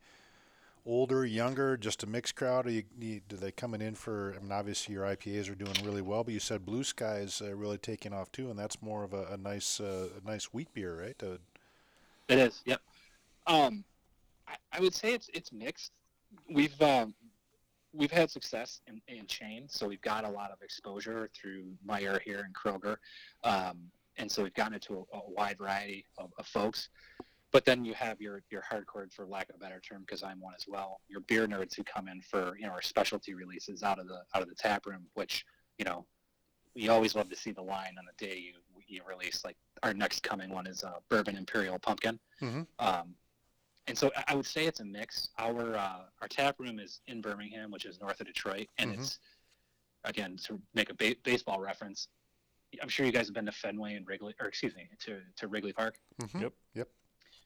older, 0.86 1.26
younger, 1.26 1.78
just 1.78 2.04
a 2.04 2.08
mixed 2.08 2.36
crowd? 2.36 2.68
Are 2.68 2.72
you, 2.72 2.84
do 3.00 3.38
they 3.38 3.52
coming 3.52 3.82
in 3.82 3.96
for? 3.96 4.36
I 4.38 4.42
mean, 4.42 4.52
obviously 4.52 4.94
your 4.94 5.06
IPAs 5.06 5.50
are 5.50 5.56
doing 5.56 5.76
really 5.84 6.02
well, 6.02 6.24
but 6.24 6.34
you 6.34 6.40
said 6.40 6.66
Blue 6.66 6.84
Sky 6.84 7.18
is 7.18 7.42
uh, 7.44 7.56
really 7.56 7.78
taking 7.78 8.14
off 8.14 8.32
too, 8.32 8.50
and 8.50 8.58
that's 8.58 8.82
more 8.82 9.04
of 9.04 9.14
a, 9.14 9.26
a 9.32 9.38
nice 9.38 9.80
uh, 9.80 10.10
a 10.22 10.28
nice 10.28 10.46
wheat 10.46 10.74
beer, 10.74 11.00
right? 11.00 11.22
It 12.28 12.40
is. 12.40 12.62
Yep. 12.66 12.82
Um, 13.48 13.84
I, 14.48 14.56
I 14.72 14.80
would 14.80 14.94
say 14.94 15.14
it's 15.14 15.30
it's 15.34 15.52
mixed. 15.52 15.92
We've 16.50 16.80
um, 16.82 17.14
we've 17.94 18.12
had 18.12 18.30
success 18.30 18.82
in, 18.88 19.02
in 19.08 19.26
chain, 19.28 19.66
so 19.68 19.88
we've 19.88 20.02
got 20.02 20.26
a 20.26 20.30
lot 20.30 20.52
of 20.52 20.62
exposure 20.62 21.30
through 21.34 21.66
Meijer 21.88 22.22
here 22.22 22.46
and 22.46 22.54
Kroger, 22.54 22.98
um, 23.44 23.78
and 24.18 24.32
so 24.32 24.44
we've 24.44 24.54
gotten 24.54 24.74
it 24.74 24.82
to 24.84 25.06
a, 25.14 25.18
a 25.18 25.22
wide 25.30 25.58
variety 25.58 26.06
of, 26.18 26.32
of 26.38 26.46
folks. 26.46 26.90
But 27.56 27.64
then 27.64 27.86
you 27.86 27.94
have 27.94 28.20
your 28.20 28.42
your 28.52 28.62
hardcore, 28.70 29.10
for 29.14 29.26
lack 29.26 29.48
of 29.48 29.56
a 29.56 29.60
better 29.60 29.80
term, 29.80 30.02
because 30.02 30.24
I'm 30.24 30.42
one 30.42 30.54
as 30.58 30.66
well. 30.68 31.00
Your 31.08 31.22
beer 31.22 31.48
nerds 31.48 31.74
who 31.74 31.86
come 31.86 32.10
in 32.10 32.22
for 32.22 32.58
you 32.60 32.66
know 32.68 32.74
our 32.74 32.82
specialty 32.82 33.34
releases 33.34 33.82
out 33.82 33.98
of 33.98 34.10
the 34.10 34.24
out 34.36 34.42
of 34.42 34.50
the 34.50 34.56
tap 34.56 34.86
room, 34.86 35.06
which 35.14 35.46
you 35.78 35.86
know 35.86 36.06
we 36.76 36.90
always 36.90 37.16
love 37.16 37.30
to 37.30 37.36
see 37.38 37.52
the 37.54 37.62
line 37.62 37.96
on 37.98 38.04
the 38.06 38.26
day 38.28 38.38
you 38.38 38.56
you 38.86 39.04
release. 39.08 39.46
Like 39.46 39.56
our 39.84 39.94
next 39.94 40.22
coming 40.22 40.50
one 40.50 40.68
is 40.68 40.84
uh, 40.84 40.96
bourbon 41.08 41.38
imperial 41.38 41.80
pumpkin. 41.80 42.20
Mhm. 42.42 42.68
Um, 42.80 43.16
and 43.88 43.98
so 43.98 44.12
I- 44.18 44.26
I 44.28 44.36
would 44.36 44.46
say 44.46 44.66
it's 44.66 44.82
a 44.82 44.86
mix. 44.86 45.30
Our 45.38 45.78
uh, 45.78 46.08
our 46.22 46.28
tap 46.28 46.60
room 46.60 46.78
is 46.78 47.00
in 47.08 47.22
Birmingham, 47.22 47.72
which 47.72 47.86
is 47.86 48.02
north 48.02 48.20
of 48.20 48.28
Detroit, 48.28 48.68
and 48.80 48.92
Mhm. 48.92 48.96
it's 49.00 49.20
again 50.04 50.36
to 50.44 50.62
make 50.74 50.90
a 50.90 50.94
ba- 50.94 51.16
baseball 51.24 51.62
reference. 51.62 52.10
I'm 52.82 52.90
sure 52.90 53.06
you 53.06 53.14
guys 53.14 53.28
have 53.28 53.34
been 53.34 53.46
to 53.46 53.54
Fenway 53.54 53.96
and 53.96 54.06
Wrigley, 54.06 54.36
or 54.42 54.48
excuse 54.48 54.76
me, 54.76 54.90
to, 55.06 55.22
to 55.38 55.48
Wrigley 55.48 55.72
Park. 55.72 55.98
mhm. 56.22 56.42
Yep. 56.42 56.54
Yep. 56.74 56.90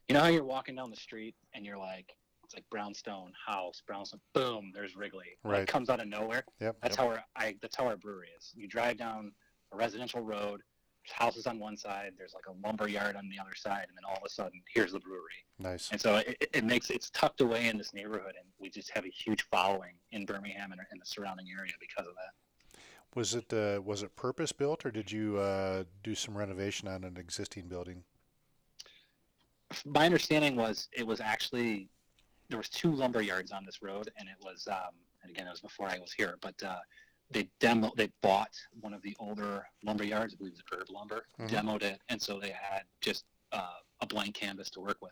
You 0.10 0.16
know 0.16 0.22
how 0.22 0.28
you're 0.28 0.44
walking 0.44 0.76
down 0.76 0.90
the 0.90 0.96
street 0.98 1.36
and 1.54 1.64
you're 1.64 1.78
like, 1.78 2.16
it's 2.44 2.56
like 2.56 2.66
brownstone 2.72 3.32
house, 3.46 3.84
brownstone, 3.86 4.20
boom, 4.34 4.72
there's 4.74 4.96
Wrigley. 4.96 5.38
Right. 5.44 5.62
It 5.62 5.68
comes 5.68 5.88
out 5.88 6.00
of 6.00 6.08
nowhere. 6.08 6.44
Yep. 6.60 6.78
That's 6.82 6.96
how 6.96 7.08
our 7.10 7.24
I 7.36 7.56
that's 7.62 7.76
how 7.76 7.86
our 7.86 7.96
brewery 7.96 8.30
is. 8.36 8.52
You 8.56 8.68
drive 8.68 8.98
down 8.98 9.32
a 9.72 9.78
residential 9.78 10.22
road, 10.22 10.62
there's 11.06 11.14
houses 11.14 11.46
on 11.46 11.60
one 11.60 11.78
side, 11.78 12.14
there's 12.18 12.34
like 12.34 12.46
a 12.48 12.68
lumber 12.68 12.88
yard 12.90 13.16
on 13.18 13.30
the 13.30 13.40
other 13.40 13.54
side, 13.56 13.86
and 13.88 13.96
then 13.96 14.04
all 14.10 14.18
of 14.18 14.24
a 14.26 14.30
sudden 14.30 14.60
here's 14.74 14.94
the 14.94 15.00
brewery. 15.00 15.46
Nice. 15.60 15.92
And 15.92 16.02
so 16.02 16.16
it, 16.16 16.38
it- 16.42 16.50
it 16.56 16.64
makes 16.64 16.90
it's 16.90 17.12
tucked 17.12 17.42
away 17.42 17.68
in 17.68 17.78
this 17.78 17.94
neighborhood, 17.94 18.34
and 18.36 18.48
we 18.58 18.72
just 18.72 18.90
have 18.96 19.06
a 19.06 19.10
huge 19.10 19.44
following 19.52 19.94
in 20.12 20.26
Birmingham 20.26 20.72
and 20.72 20.82
in 20.92 20.98
the 20.98 21.06
surrounding 21.06 21.46
area 21.56 21.74
because 21.80 22.08
of 22.08 22.16
that. 22.16 22.80
Was 23.16 23.36
it 23.36 23.54
uh, 23.54 23.80
was 23.84 24.02
it 24.02 24.16
purpose 24.16 24.52
built, 24.52 24.88
or 24.88 24.92
did 24.92 25.12
you 25.12 25.38
uh, 25.38 25.84
do 26.04 26.16
some 26.16 26.36
renovation 26.36 26.88
on 26.88 27.04
an 27.04 27.18
existing 27.18 27.68
building? 27.68 28.04
My 29.86 30.06
understanding 30.06 30.56
was 30.56 30.88
it 30.92 31.06
was 31.06 31.20
actually 31.22 31.90
there 32.50 32.58
was 32.58 32.70
two 32.70 32.92
lumber 32.92 33.22
yards 33.22 33.52
on 33.52 33.66
this 33.66 33.82
road, 33.82 34.12
and 34.18 34.28
it 34.28 34.36
was 34.44 34.68
um, 34.70 34.96
and 35.24 35.32
again 35.32 35.48
it 35.48 35.52
was 35.52 35.62
before 35.62 35.88
I 35.88 36.00
was 36.00 36.12
here, 36.12 36.38
but 36.42 36.56
uh, 36.64 36.80
they 37.32 37.50
demo 37.60 37.92
they 37.96 38.10
bought 38.22 38.54
one 38.80 38.94
of 38.94 39.02
the 39.04 39.16
older 39.20 39.66
lumber 39.84 40.04
yards, 40.04 40.34
I 40.34 40.38
believe 40.38 40.54
it's 40.54 40.64
Herb 40.72 40.90
Lumber, 40.90 41.26
Mhm. 41.40 41.50
demoed 41.50 41.84
it, 41.84 42.02
and 42.10 42.20
so 42.22 42.40
they 42.40 42.50
had 42.52 42.84
just 43.02 43.26
uh, 43.52 43.80
a 44.02 44.06
blank 44.08 44.36
canvas 44.36 44.70
to 44.72 44.80
work 44.80 44.98
with. 45.02 45.12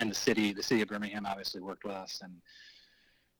And 0.00 0.10
the 0.10 0.14
city, 0.14 0.52
the 0.52 0.62
city 0.62 0.80
of 0.82 0.88
Birmingham, 0.88 1.26
obviously 1.26 1.60
worked 1.60 1.84
with 1.84 1.94
us, 1.94 2.20
and 2.22 2.40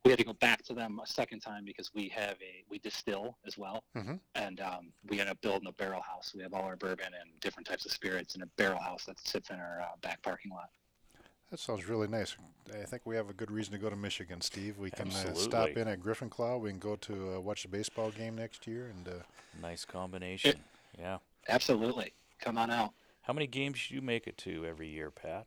we 0.05 0.11
had 0.11 0.19
to 0.19 0.25
go 0.25 0.35
back 0.35 0.63
to 0.65 0.75
them 0.75 1.01
a 1.03 1.07
second 1.07 1.41
time 1.41 1.65
because 1.65 1.93
we 1.95 2.09
have 2.11 2.37
a 2.43 2.65
we 2.69 2.79
distill 2.79 3.39
as 3.47 3.57
well, 3.57 3.85
Mhm. 3.97 4.21
and 4.35 4.61
um, 4.61 4.93
we 5.09 5.19
end 5.21 5.31
up 5.31 5.41
building 5.41 5.67
a 5.69 5.73
barrel 5.73 6.03
house. 6.03 6.35
We 6.35 6.43
have 6.43 6.53
all 6.53 6.63
our 6.65 6.77
bourbon 6.77 7.13
and 7.19 7.41
different 7.41 7.67
types 7.67 7.87
of 7.87 7.93
spirits 7.93 8.35
in 8.37 8.43
a 8.43 8.47
barrel 8.59 8.79
house 8.81 9.05
that 9.07 9.19
sits 9.19 9.51
in 9.51 9.57
our 9.57 9.81
uh, 9.81 9.97
back 10.03 10.23
parking 10.23 10.53
lot. 10.53 10.69
That 11.51 11.59
sounds 11.59 11.89
really 11.89 12.09
nice. 12.09 12.37
I 12.75 12.85
think 12.85 13.03
we 13.07 13.17
have 13.17 13.31
a 13.31 13.33
good 13.33 13.51
reason 13.51 13.73
to 13.73 13.79
go 13.79 13.89
to 13.89 13.97
Michigan, 13.97 14.41
Steve. 14.41 14.77
We 14.79 14.91
can 14.91 15.09
uh, 15.11 15.35
stop 15.35 15.69
in 15.69 15.87
at 15.89 16.01
Griffin 16.01 16.29
Claw. 16.29 16.57
We 16.57 16.71
can 16.71 16.79
go 16.79 16.97
to 16.97 17.37
uh, 17.37 17.41
watch 17.41 17.63
the 17.63 17.69
baseball 17.69 18.11
game 18.11 18.35
next 18.37 18.67
year, 18.67 18.87
and 18.89 19.09
uh, 19.09 19.13
Nice 19.63 19.85
combination. 19.85 20.65
Yeah. 20.99 21.19
Absolutely, 21.49 22.13
come 22.41 22.59
on 22.59 22.71
out. 22.71 22.93
How 23.23 23.33
many 23.33 23.47
games 23.47 23.87
do 23.89 23.95
you 23.95 24.03
make 24.03 24.27
it 24.27 24.37
to 24.39 24.67
every 24.67 24.89
year, 24.89 25.11
Pat? 25.11 25.47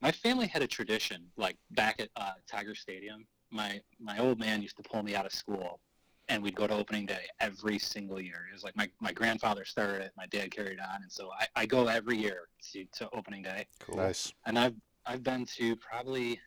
My 0.00 0.10
family 0.12 0.46
had 0.46 0.62
a 0.62 0.66
tradition 0.66 1.24
like 1.36 1.56
back 1.72 2.00
at 2.00 2.08
uh, 2.16 2.32
tiger 2.50 2.74
stadium 2.74 3.26
my 3.50 3.80
my 3.98 4.18
old 4.18 4.38
man 4.38 4.62
used 4.62 4.76
to 4.76 4.82
pull 4.82 5.02
me 5.02 5.14
out 5.14 5.26
of 5.26 5.32
school 5.32 5.80
and 6.28 6.42
we'd 6.42 6.54
go 6.54 6.66
to 6.66 6.74
opening 6.74 7.06
day 7.06 7.24
every 7.40 7.78
single 7.78 8.20
year 8.20 8.46
it 8.50 8.54
was 8.54 8.62
like 8.64 8.76
my, 8.76 8.88
my 9.00 9.12
grandfather 9.12 9.64
started 9.64 10.00
it 10.02 10.12
my 10.16 10.26
dad 10.26 10.50
carried 10.50 10.78
on 10.80 11.02
and 11.02 11.10
so 11.10 11.30
i, 11.38 11.46
I 11.56 11.66
go 11.66 11.86
every 11.88 12.16
year 12.16 12.48
to, 12.72 12.84
to 12.84 13.08
opening 13.12 13.42
day 13.42 13.66
Cool. 13.80 13.96
nice. 13.96 14.32
and 14.46 14.58
i've 14.58 14.74
i've 15.06 15.22
been 15.22 15.44
to 15.56 15.76
probably 15.76 16.38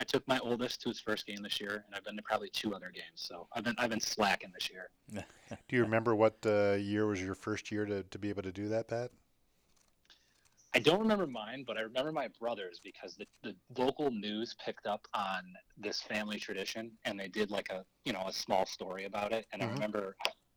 i 0.00 0.04
took 0.04 0.26
my 0.28 0.38
oldest 0.38 0.80
to 0.82 0.88
his 0.88 1.00
first 1.00 1.26
game 1.26 1.42
this 1.42 1.60
year 1.60 1.84
and 1.86 1.94
i've 1.94 2.04
been 2.04 2.16
to 2.16 2.22
probably 2.22 2.50
two 2.50 2.74
other 2.74 2.90
games 2.94 3.04
so 3.16 3.48
i've 3.54 3.64
been 3.64 3.74
i've 3.78 3.90
been 3.90 4.00
slacking 4.00 4.50
this 4.54 4.70
year 4.70 4.88
Do 5.68 5.76
you 5.76 5.82
remember 5.82 6.14
what 6.14 6.36
uh, 6.46 6.76
year 6.78 7.06
was 7.06 7.20
your 7.20 7.34
first 7.34 7.70
year 7.70 7.84
to, 7.84 8.02
to 8.04 8.18
be 8.18 8.30
able 8.30 8.42
to 8.42 8.52
do 8.52 8.68
that, 8.68 8.88
Pat? 8.88 9.10
I 10.74 10.78
don't 10.78 11.00
remember 11.00 11.26
mine, 11.26 11.64
but 11.66 11.76
I 11.76 11.82
remember 11.82 12.12
my 12.12 12.28
brother's 12.40 12.80
because 12.82 13.14
the, 13.16 13.26
the 13.42 13.54
local 13.76 14.10
news 14.10 14.54
picked 14.64 14.86
up 14.86 15.06
on 15.12 15.42
this 15.76 16.00
family 16.00 16.38
tradition 16.38 16.90
and 17.04 17.18
they 17.20 17.28
did 17.28 17.50
like 17.50 17.68
a 17.70 17.84
you 18.04 18.12
know 18.12 18.24
a 18.26 18.32
small 18.32 18.64
story 18.64 19.04
about 19.04 19.32
it. 19.32 19.46
And 19.52 19.60
Mhm. 19.60 19.66
I 19.66 19.72
remember 19.72 20.16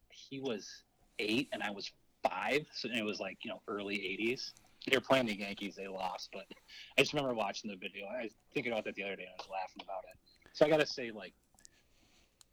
he 0.09 0.39
was 0.39 0.83
eight 1.19 1.49
and 1.51 1.61
I 1.61 1.71
was 1.71 1.91
five, 2.23 2.65
so 2.73 2.87
it 2.89 3.03
was 3.03 3.19
like 3.19 3.43
you 3.43 3.49
know 3.51 3.61
early 3.67 3.97
'80s. 3.97 4.53
They 4.87 4.95
were 4.95 5.01
playing 5.01 5.25
the 5.25 5.37
Yankees, 5.37 5.75
they 5.75 5.87
lost, 5.87 6.29
but 6.31 6.45
I 6.97 7.01
just 7.01 7.13
remember 7.13 7.33
watching 7.33 7.69
the 7.71 7.77
video. 7.77 8.05
I 8.05 8.23
was 8.23 8.33
thinking 8.53 8.71
about 8.71 8.85
that 8.85 8.95
the 8.95 9.03
other 9.03 9.15
day 9.15 9.23
and 9.23 9.31
I 9.31 9.41
was 9.41 9.49
laughing 9.51 9.81
about 9.83 10.03
it. 10.03 10.17
So 10.53 10.63
I 10.65 10.69
got 10.69 10.79
to 10.79 10.85
say, 10.85 11.09
like, 11.09 11.33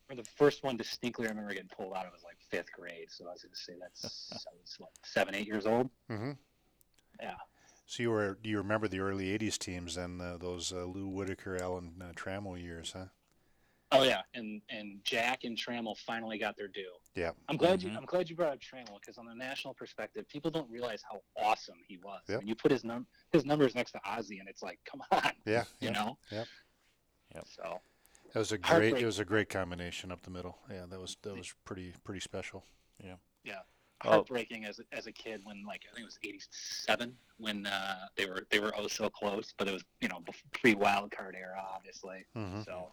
for 0.09 0.16
the 0.16 0.25
first 0.25 0.64
one 0.64 0.79
distinctly, 0.79 1.27
I 1.27 1.29
remember 1.29 1.53
getting 1.53 1.68
pulled 1.68 1.92
out. 1.92 2.07
I 2.07 2.11
was 2.11 2.25
like 2.25 2.38
fifth 2.51 2.72
grade, 2.72 3.09
so 3.11 3.27
I 3.29 3.33
was 3.33 3.42
going 3.42 3.53
to 3.53 3.61
say 3.61 3.75
that's 3.79 4.46
I 4.48 4.51
was 4.59 4.77
like 4.81 4.90
seven, 5.05 5.35
eight 5.35 5.46
years 5.46 5.66
old. 5.66 5.90
Mm-hmm. 6.11 6.33
Yeah. 7.20 7.35
So 7.92 8.02
you 8.02 8.11
were 8.11 8.38
you 8.42 8.57
remember 8.57 8.88
the 8.88 9.00
early 9.00 9.38
'80s 9.38 9.59
teams 9.59 9.98
and 9.98 10.22
uh, 10.22 10.38
those 10.38 10.72
uh, 10.72 10.85
Lou 10.85 11.09
Whitaker, 11.09 11.59
Alan 11.61 11.92
uh, 12.00 12.12
Trammell 12.14 12.59
years, 12.59 12.94
huh? 12.96 13.05
Oh 13.90 14.02
yeah, 14.02 14.22
and 14.33 14.62
and 14.70 15.00
Jack 15.05 15.44
and 15.44 15.59
Trammell 15.59 15.98
finally 15.98 16.38
got 16.38 16.57
their 16.57 16.68
due. 16.68 16.90
Yeah. 17.14 17.33
I'm 17.50 17.59
glad 17.59 17.83
you 17.83 17.90
Mhm. 17.90 17.98
I'm 17.98 18.07
glad 18.07 18.31
you 18.31 18.35
brought 18.35 18.55
up 18.55 18.61
Trammell 18.61 18.98
because 18.98 19.18
on 19.18 19.26
the 19.26 19.35
national 19.35 19.74
perspective, 19.74 20.26
people 20.26 20.50
don't 20.50 20.70
realize 20.70 21.02
how 21.07 21.20
awesome 21.37 21.76
he 21.87 21.98
was. 21.98 22.22
Yep. 22.31 22.38
When 22.38 22.48
you 22.48 22.55
put 22.55 22.70
his 22.70 22.83
num 22.83 23.07
his 23.31 23.44
numbers 23.44 23.74
next 23.74 23.92
to 23.92 24.00
Ozzie, 24.07 24.38
and 24.38 24.48
it's 24.48 24.62
like, 24.62 24.78
come 24.90 25.02
on, 25.12 25.33
Yeah. 25.44 25.64
you 25.81 25.90
yeah. 25.90 25.90
know. 25.90 26.18
Yep. 26.31 26.46
Yep. 27.35 27.46
So 27.46 27.78
That 28.33 28.38
was 28.38 28.52
a 28.52 28.59
great. 28.59 28.96
It 28.96 29.05
was 29.05 29.18
a 29.18 29.24
great 29.26 29.50
combination 29.50 30.11
up 30.11 30.22
the 30.22 30.31
middle. 30.31 30.57
Yeah, 30.70 30.87
that 30.88 30.98
was 30.98 31.18
that 31.24 31.37
was 31.37 31.55
pretty 31.66 31.92
pretty 32.05 32.20
special. 32.20 32.64
Oh. 33.05 33.18
Heartbreaking 34.08 34.64
as 34.64 34.80
as 34.92 35.06
a 35.06 35.12
kid 35.12 35.40
when 35.44 35.64
like 35.66 35.82
I 35.90 35.94
think 35.94 36.02
it 36.02 36.06
was 36.06 36.18
'87 36.22 37.14
when 37.38 37.66
uh, 37.66 38.06
they 38.16 38.26
were 38.26 38.46
they 38.50 38.60
were 38.60 38.72
oh 38.76 38.86
so 38.88 39.08
close, 39.08 39.52
but 39.56 39.68
it 39.68 39.72
was 39.72 39.84
you 40.00 40.08
know 40.08 40.22
pre 40.52 40.74
wild 40.74 41.10
card 41.10 41.34
era, 41.38 41.62
obviously. 41.74 42.24
Mm-hmm. 42.36 42.62
So 42.62 42.92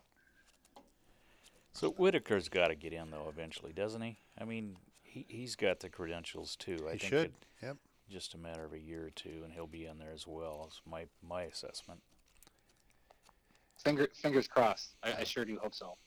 So 1.73 1.91
Whitaker's 1.91 2.49
got 2.49 2.67
to 2.69 2.75
get 2.75 2.93
in 2.93 3.11
though 3.11 3.27
eventually, 3.29 3.73
doesn't 3.73 4.01
he? 4.01 4.17
I 4.39 4.45
mean, 4.45 4.77
he 5.03 5.25
he's 5.27 5.55
got 5.55 5.79
the 5.79 5.89
credentials 5.89 6.55
too. 6.55 6.87
I 6.87 6.93
He 6.93 6.97
think 6.99 7.09
should. 7.09 7.25
it- 7.25 7.33
Yep. 7.61 7.75
just 8.09 8.33
a 8.33 8.37
matter 8.37 8.63
of 8.63 8.71
a 8.73 8.79
year 8.79 9.05
or 9.05 9.09
two, 9.09 9.41
and 9.43 9.51
he'll 9.53 9.67
be 9.67 9.85
in 9.85 9.99
there 9.99 10.13
as 10.13 10.25
well. 10.25 10.69
Is 10.71 10.81
my 10.89 11.05
my 11.21 11.43
assessment. 11.43 12.01
finger, 13.77 14.09
fingers 14.13 14.47
crossed. 14.47 14.95
I, 15.03 15.13
I 15.19 15.23
sure 15.25 15.43
do 15.45 15.57
hope 15.61 15.73
so. 15.75 15.97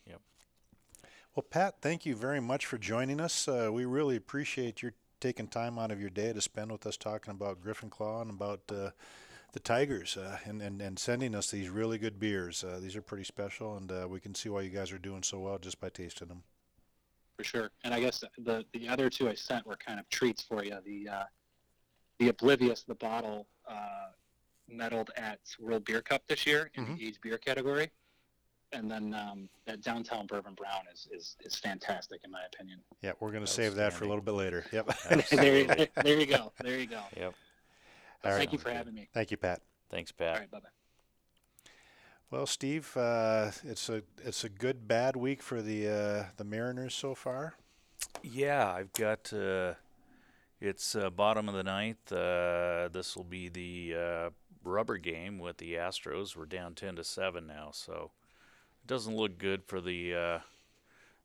Well, 1.34 1.44
Pat, 1.48 1.76
thank 1.80 2.04
you 2.04 2.14
very 2.14 2.40
much 2.40 2.66
for 2.66 2.76
joining 2.78 3.20
us. 3.20 3.48
Uh, 3.48 3.70
we 3.72 3.84
really 3.84 4.16
appreciate 4.16 4.82
your 4.82 4.92
taking 5.20 5.46
time 5.46 5.78
out 5.78 5.90
of 5.90 6.00
your 6.00 6.10
day 6.10 6.32
to 6.32 6.40
spend 6.40 6.70
with 6.72 6.86
us 6.86 6.96
talking 6.96 7.30
about 7.30 7.60
Griffin 7.62 7.88
Claw 7.88 8.20
and 8.22 8.30
about 8.30 8.60
uh, 8.70 8.90
the 9.52 9.60
Tigers 9.60 10.16
uh, 10.16 10.38
and, 10.44 10.60
and, 10.60 10.82
and 10.82 10.98
sending 10.98 11.34
us 11.34 11.50
these 11.50 11.68
really 11.70 11.96
good 11.96 12.18
beers. 12.18 12.64
Uh, 12.64 12.80
these 12.82 12.96
are 12.96 13.02
pretty 13.02 13.24
special, 13.24 13.76
and 13.76 13.90
uh, 13.90 14.06
we 14.08 14.20
can 14.20 14.34
see 14.34 14.48
why 14.48 14.60
you 14.62 14.70
guys 14.70 14.92
are 14.92 14.98
doing 14.98 15.22
so 15.22 15.38
well 15.38 15.58
just 15.58 15.80
by 15.80 15.88
tasting 15.88 16.28
them. 16.28 16.42
for 17.38 17.44
sure. 17.44 17.70
And 17.84 17.94
I 17.94 18.00
guess 18.00 18.22
the 18.38 18.64
the 18.74 18.88
other 18.88 19.08
two 19.08 19.28
I 19.28 19.34
sent 19.34 19.66
were 19.66 19.76
kind 19.76 19.98
of 20.00 20.08
treats 20.10 20.42
for 20.42 20.64
you. 20.64 20.76
The 20.84 21.08
uh, 21.08 21.24
the 22.18 22.28
Oblivious, 22.28 22.82
the 22.82 22.94
bottle, 22.96 23.46
uh, 23.66 24.10
medaled 24.70 25.08
at 25.16 25.38
World 25.58 25.84
Beer 25.84 26.02
Cup 26.02 26.22
this 26.28 26.46
year 26.46 26.70
in 26.74 26.84
Mhm. 26.84 26.98
the 26.98 27.06
aged 27.06 27.20
beer 27.22 27.38
category. 27.38 27.90
And 28.72 28.90
then 28.90 29.14
um, 29.14 29.48
that 29.66 29.82
downtown 29.82 30.26
bourbon 30.26 30.54
brown 30.54 30.82
is, 30.92 31.08
is 31.12 31.36
is 31.44 31.56
fantastic 31.56 32.20
in 32.24 32.30
my 32.30 32.42
opinion. 32.52 32.78
Yeah, 33.02 33.12
we're 33.20 33.30
going 33.30 33.44
to 33.44 33.50
save 33.50 33.74
that 33.76 33.92
for 33.92 34.04
a 34.04 34.08
little 34.08 34.22
bit 34.22 34.32
later. 34.32 34.64
Yep. 34.72 34.96
there, 35.30 35.58
you, 35.58 35.86
there 36.02 36.20
you 36.20 36.26
go. 36.26 36.52
There 36.62 36.78
you 36.78 36.86
go. 36.86 37.00
Yep. 37.16 37.34
All 38.24 38.30
right. 38.30 38.36
Thank 38.36 38.38
right. 38.38 38.52
you 38.52 38.58
for 38.58 38.70
having 38.70 38.94
me. 38.94 39.08
Thank 39.12 39.30
you, 39.30 39.36
Pat. 39.36 39.60
Thanks, 39.90 40.12
Pat. 40.12 40.28
All 40.28 40.38
right, 40.40 40.50
bye 40.50 40.60
bye. 40.60 40.68
Well, 42.30 42.46
Steve, 42.46 42.96
uh, 42.96 43.50
it's 43.64 43.88
a 43.90 44.02
it's 44.24 44.44
a 44.44 44.48
good 44.48 44.88
bad 44.88 45.16
week 45.16 45.42
for 45.42 45.60
the 45.60 45.88
uh, 45.88 46.24
the 46.36 46.44
Mariners 46.44 46.94
so 46.94 47.14
far. 47.14 47.54
Yeah, 48.22 48.72
I've 48.72 48.92
got. 48.92 49.32
Uh, 49.32 49.74
it's 50.60 50.94
uh, 50.94 51.10
bottom 51.10 51.48
of 51.48 51.54
the 51.54 51.64
ninth. 51.64 52.12
Uh, 52.12 52.88
this 52.92 53.16
will 53.16 53.24
be 53.24 53.48
the 53.48 53.94
uh, 53.98 54.30
rubber 54.64 54.96
game 54.96 55.40
with 55.40 55.58
the 55.58 55.74
Astros. 55.74 56.36
We're 56.36 56.46
down 56.46 56.74
ten 56.74 56.96
to 56.96 57.04
seven 57.04 57.46
now, 57.46 57.70
so 57.72 58.12
it 58.82 58.86
doesn't 58.86 59.16
look 59.16 59.38
good 59.38 59.62
for 59.64 59.80
the 59.80 60.40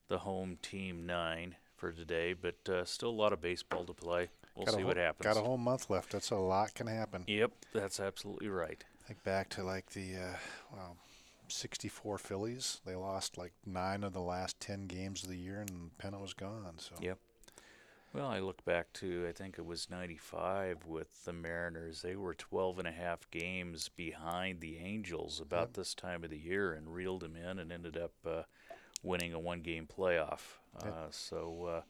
the 0.08 0.20
home 0.20 0.58
team 0.62 1.06
nine 1.06 1.56
for 1.76 1.92
today. 1.92 2.34
But 2.34 2.88
still 2.88 3.10
a 3.10 3.12
lot 3.12 3.34
of 3.34 3.42
baseball 3.42 3.84
to 3.86 3.94
play. 3.94 4.30
We'll 4.56 4.66
got 4.66 4.74
see 4.74 4.82
whole, 4.82 4.88
what 4.88 4.98
happens. 4.98 5.34
Got 5.34 5.38
a 5.38 5.46
whole 5.46 5.58
month 5.58 5.90
left. 5.90 6.12
That's 6.12 6.32
a 6.32 6.36
lot 6.36 6.74
can 6.74 6.88
happen. 6.88 7.24
Yep, 7.28 7.52
that's 7.74 8.00
absolutely 8.00 8.50
right. 8.50 8.84
Think 9.06 9.24
back 9.24 9.50
to 9.50 9.64
like 9.64 9.92
the 9.92 10.16
uh, 10.16 10.36
well, 10.76 10.98
64 11.48 12.18
Phillies. 12.18 12.82
They 12.86 12.96
lost 12.96 13.38
like 13.38 13.54
nine 13.66 14.04
of 14.04 14.14
the 14.14 14.22
last 14.22 14.60
10 14.60 14.88
games 14.88 15.24
of 15.24 15.30
the 15.30 15.38
year, 15.38 15.60
and 15.60 15.98
Pennant 15.98 16.22
was 16.22 16.34
gone. 16.34 16.76
So. 16.78 16.96
Yep. 17.00 17.20
Well, 18.18 18.30
I 18.30 18.40
look 18.40 18.66
back 18.66 18.92
to 18.94 19.28
I 19.30 19.32
think 19.32 19.60
it 19.60 19.66
was 19.66 19.92
95 19.92 20.88
with 20.88 21.24
the 21.26 21.34
Mariners. 21.34 22.02
They 22.02 22.16
were 22.16 22.34
12 22.34 22.80
and 22.80 22.88
a 22.88 22.92
half 22.92 23.30
games 23.30 23.90
behind 23.90 24.60
the 24.60 24.78
Angels 24.78 25.40
about 25.40 25.68
yep. 25.68 25.74
this 25.74 25.94
time 25.94 26.24
of 26.24 26.32
the 26.32 26.40
year 26.40 26.74
and 26.74 26.92
reeled 26.92 27.22
them 27.22 27.36
in 27.36 27.60
and 27.60 27.72
ended 27.72 27.96
up 27.96 28.14
uh, 28.26 28.42
winning 29.04 29.34
a 29.34 29.40
one-game 29.40 29.88
playoff. 29.88 30.40
Yep. 30.84 30.94
Uh, 30.94 31.08
so 31.12 31.66
uh, 31.66 31.82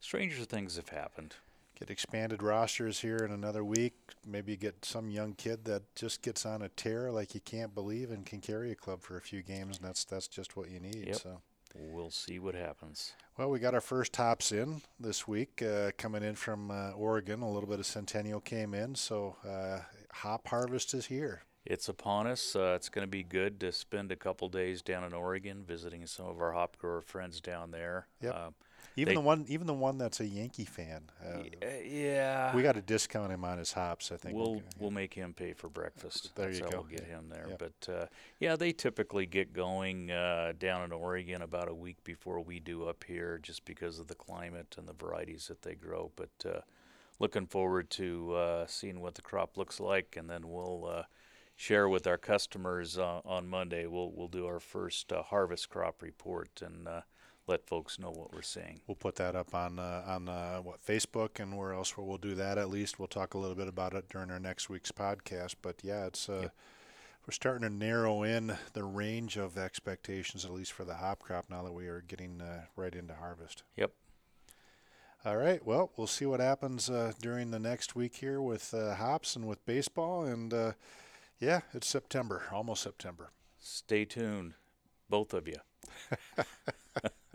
stranger 0.00 0.44
things 0.44 0.76
have 0.76 0.88
happened 0.88 1.34
get 1.78 1.90
expanded 1.90 2.42
rosters 2.42 3.00
here 3.00 3.18
in 3.18 3.30
another 3.30 3.62
week. 3.62 3.92
Maybe 4.26 4.56
get 4.56 4.82
some 4.82 5.10
young 5.10 5.34
kid 5.34 5.66
that 5.66 5.94
just 5.94 6.22
gets 6.22 6.46
on 6.46 6.62
a 6.62 6.70
tear 6.70 7.12
like 7.12 7.34
you 7.34 7.40
can't 7.40 7.74
believe 7.74 8.10
and 8.10 8.24
can 8.24 8.40
carry 8.40 8.72
a 8.72 8.74
club 8.74 9.02
for 9.02 9.18
a 9.18 9.20
few 9.20 9.42
games, 9.42 9.76
and 9.76 9.86
that's 9.86 10.04
that's 10.04 10.26
just 10.26 10.56
what 10.56 10.70
you 10.70 10.80
need. 10.80 11.08
Yep. 11.08 11.16
So 11.16 11.40
we'll 11.78 12.10
see 12.10 12.38
what 12.38 12.54
happens. 12.54 13.12
Well, 13.36 13.50
we 13.50 13.58
got 13.58 13.74
our 13.74 13.80
first 13.80 14.16
hops 14.16 14.52
in 14.52 14.82
this 14.98 15.28
week, 15.28 15.62
uh, 15.62 15.90
coming 15.98 16.22
in 16.22 16.34
from 16.34 16.70
uh, 16.70 16.92
Oregon. 16.92 17.42
A 17.42 17.50
little 17.50 17.68
bit 17.68 17.78
of 17.78 17.86
Centennial 17.86 18.40
came 18.40 18.72
in, 18.74 18.94
so 18.94 19.36
uh, 19.46 19.80
hop 20.12 20.48
harvest 20.48 20.94
is 20.94 21.06
here. 21.06 21.42
It's 21.66 21.88
upon 21.88 22.26
us. 22.28 22.54
Uh, 22.54 22.74
it's 22.76 22.88
going 22.88 23.06
to 23.06 23.10
be 23.10 23.24
good 23.24 23.58
to 23.60 23.72
spend 23.72 24.12
a 24.12 24.16
couple 24.16 24.48
days 24.48 24.82
down 24.82 25.04
in 25.04 25.12
Oregon 25.12 25.64
visiting 25.66 26.06
some 26.06 26.26
of 26.26 26.40
our 26.40 26.52
hop 26.52 26.76
grower 26.78 27.00
friends 27.00 27.40
down 27.40 27.72
there. 27.72 28.06
Yep. 28.22 28.54
Uh, 28.86 28.92
even 28.96 29.10
they, 29.10 29.14
the 29.14 29.20
one, 29.20 29.44
even 29.48 29.66
the 29.66 29.74
one 29.74 29.98
that's 29.98 30.20
a 30.20 30.26
Yankee 30.26 30.64
fan. 30.64 31.02
Uh, 31.22 31.42
yeah. 31.84 32.54
We 32.54 32.62
got 32.62 32.76
to 32.76 32.82
discount 32.82 33.32
him 33.32 33.44
on 33.44 33.58
his 33.58 33.72
hops. 33.72 34.10
I 34.12 34.16
think 34.16 34.34
we'll 34.34 34.54
we'll, 34.54 34.62
we'll 34.78 34.90
make 34.90 35.14
him 35.14 35.34
pay 35.34 35.52
for 35.52 35.68
breakfast. 35.68 36.34
There 36.34 36.46
that's 36.46 36.58
you 36.58 36.64
go. 36.64 36.70
We'll 36.78 36.84
get 36.84 37.04
him 37.04 37.28
there. 37.28 37.46
Yep. 37.50 37.58
But 37.58 37.92
uh, 37.92 38.06
yeah, 38.40 38.56
they 38.56 38.72
typically 38.72 39.26
get 39.26 39.52
going 39.52 40.10
uh, 40.10 40.52
down 40.58 40.84
in 40.84 40.92
Oregon 40.92 41.42
about 41.42 41.68
a 41.68 41.74
week 41.74 42.02
before 42.04 42.40
we 42.40 42.60
do 42.60 42.84
up 42.84 43.04
here, 43.04 43.38
just 43.42 43.64
because 43.64 43.98
of 43.98 44.06
the 44.06 44.14
climate 44.14 44.76
and 44.78 44.88
the 44.88 44.92
varieties 44.94 45.48
that 45.48 45.62
they 45.62 45.74
grow. 45.74 46.10
But 46.16 46.30
uh, 46.44 46.60
looking 47.18 47.46
forward 47.46 47.90
to 47.90 48.34
uh, 48.34 48.66
seeing 48.66 49.00
what 49.00 49.14
the 49.14 49.22
crop 49.22 49.56
looks 49.56 49.80
like, 49.80 50.16
and 50.16 50.30
then 50.30 50.48
we'll 50.48 50.86
uh, 50.86 51.02
share 51.54 51.88
with 51.88 52.06
our 52.06 52.18
customers 52.18 52.98
on 52.98 53.48
Monday. 53.48 53.86
We'll 53.86 54.12
we'll 54.12 54.28
do 54.28 54.46
our 54.46 54.60
first 54.60 55.10
harvest 55.10 55.68
crop 55.68 56.02
report 56.02 56.62
and 56.64 56.88
let 57.46 57.66
folks 57.66 57.98
know 57.98 58.10
what 58.10 58.32
we're 58.32 58.42
seeing. 58.42 58.80
We'll 58.86 58.96
put 58.96 59.16
that 59.16 59.36
up 59.36 59.54
on 59.54 59.78
uh, 59.78 60.02
on 60.06 60.28
uh, 60.28 60.58
what 60.58 60.84
Facebook 60.84 61.40
and 61.40 61.56
where 61.56 61.72
else 61.72 61.96
where 61.96 62.04
we'll 62.04 62.18
do 62.18 62.34
that. 62.34 62.58
At 62.58 62.70
least 62.70 62.98
we'll 62.98 63.08
talk 63.08 63.34
a 63.34 63.38
little 63.38 63.54
bit 63.54 63.68
about 63.68 63.94
it 63.94 64.08
during 64.08 64.30
our 64.30 64.40
next 64.40 64.68
week's 64.68 64.92
podcast. 64.92 65.54
But 65.62 65.76
yeah, 65.82 66.06
it's 66.06 66.28
uh, 66.28 66.40
yep. 66.42 66.54
we're 67.26 67.32
starting 67.32 67.68
to 67.68 67.74
narrow 67.74 68.22
in 68.22 68.56
the 68.72 68.84
range 68.84 69.36
of 69.36 69.56
expectations, 69.56 70.44
at 70.44 70.52
least 70.52 70.72
for 70.72 70.84
the 70.84 70.94
hop 70.94 71.20
crop, 71.20 71.46
now 71.48 71.62
that 71.62 71.72
we 71.72 71.86
are 71.86 72.02
getting 72.06 72.40
uh, 72.40 72.62
right 72.74 72.94
into 72.94 73.14
harvest. 73.14 73.62
Yep. 73.76 73.92
All 75.24 75.36
right. 75.36 75.64
Well, 75.64 75.90
we'll 75.96 76.06
see 76.06 76.26
what 76.26 76.40
happens 76.40 76.88
uh, 76.88 77.12
during 77.20 77.50
the 77.50 77.58
next 77.58 77.96
week 77.96 78.16
here 78.16 78.40
with 78.40 78.72
uh, 78.72 78.94
hops 78.94 79.34
and 79.34 79.46
with 79.46 79.64
baseball. 79.66 80.24
And 80.24 80.74
yeah, 81.40 81.60
it's 81.74 81.88
September, 81.88 82.44
almost 82.52 82.82
September. 82.82 83.30
Stay 83.58 84.04
tuned, 84.04 84.54
both 85.08 85.34
of 85.34 85.48
you. 85.48 85.56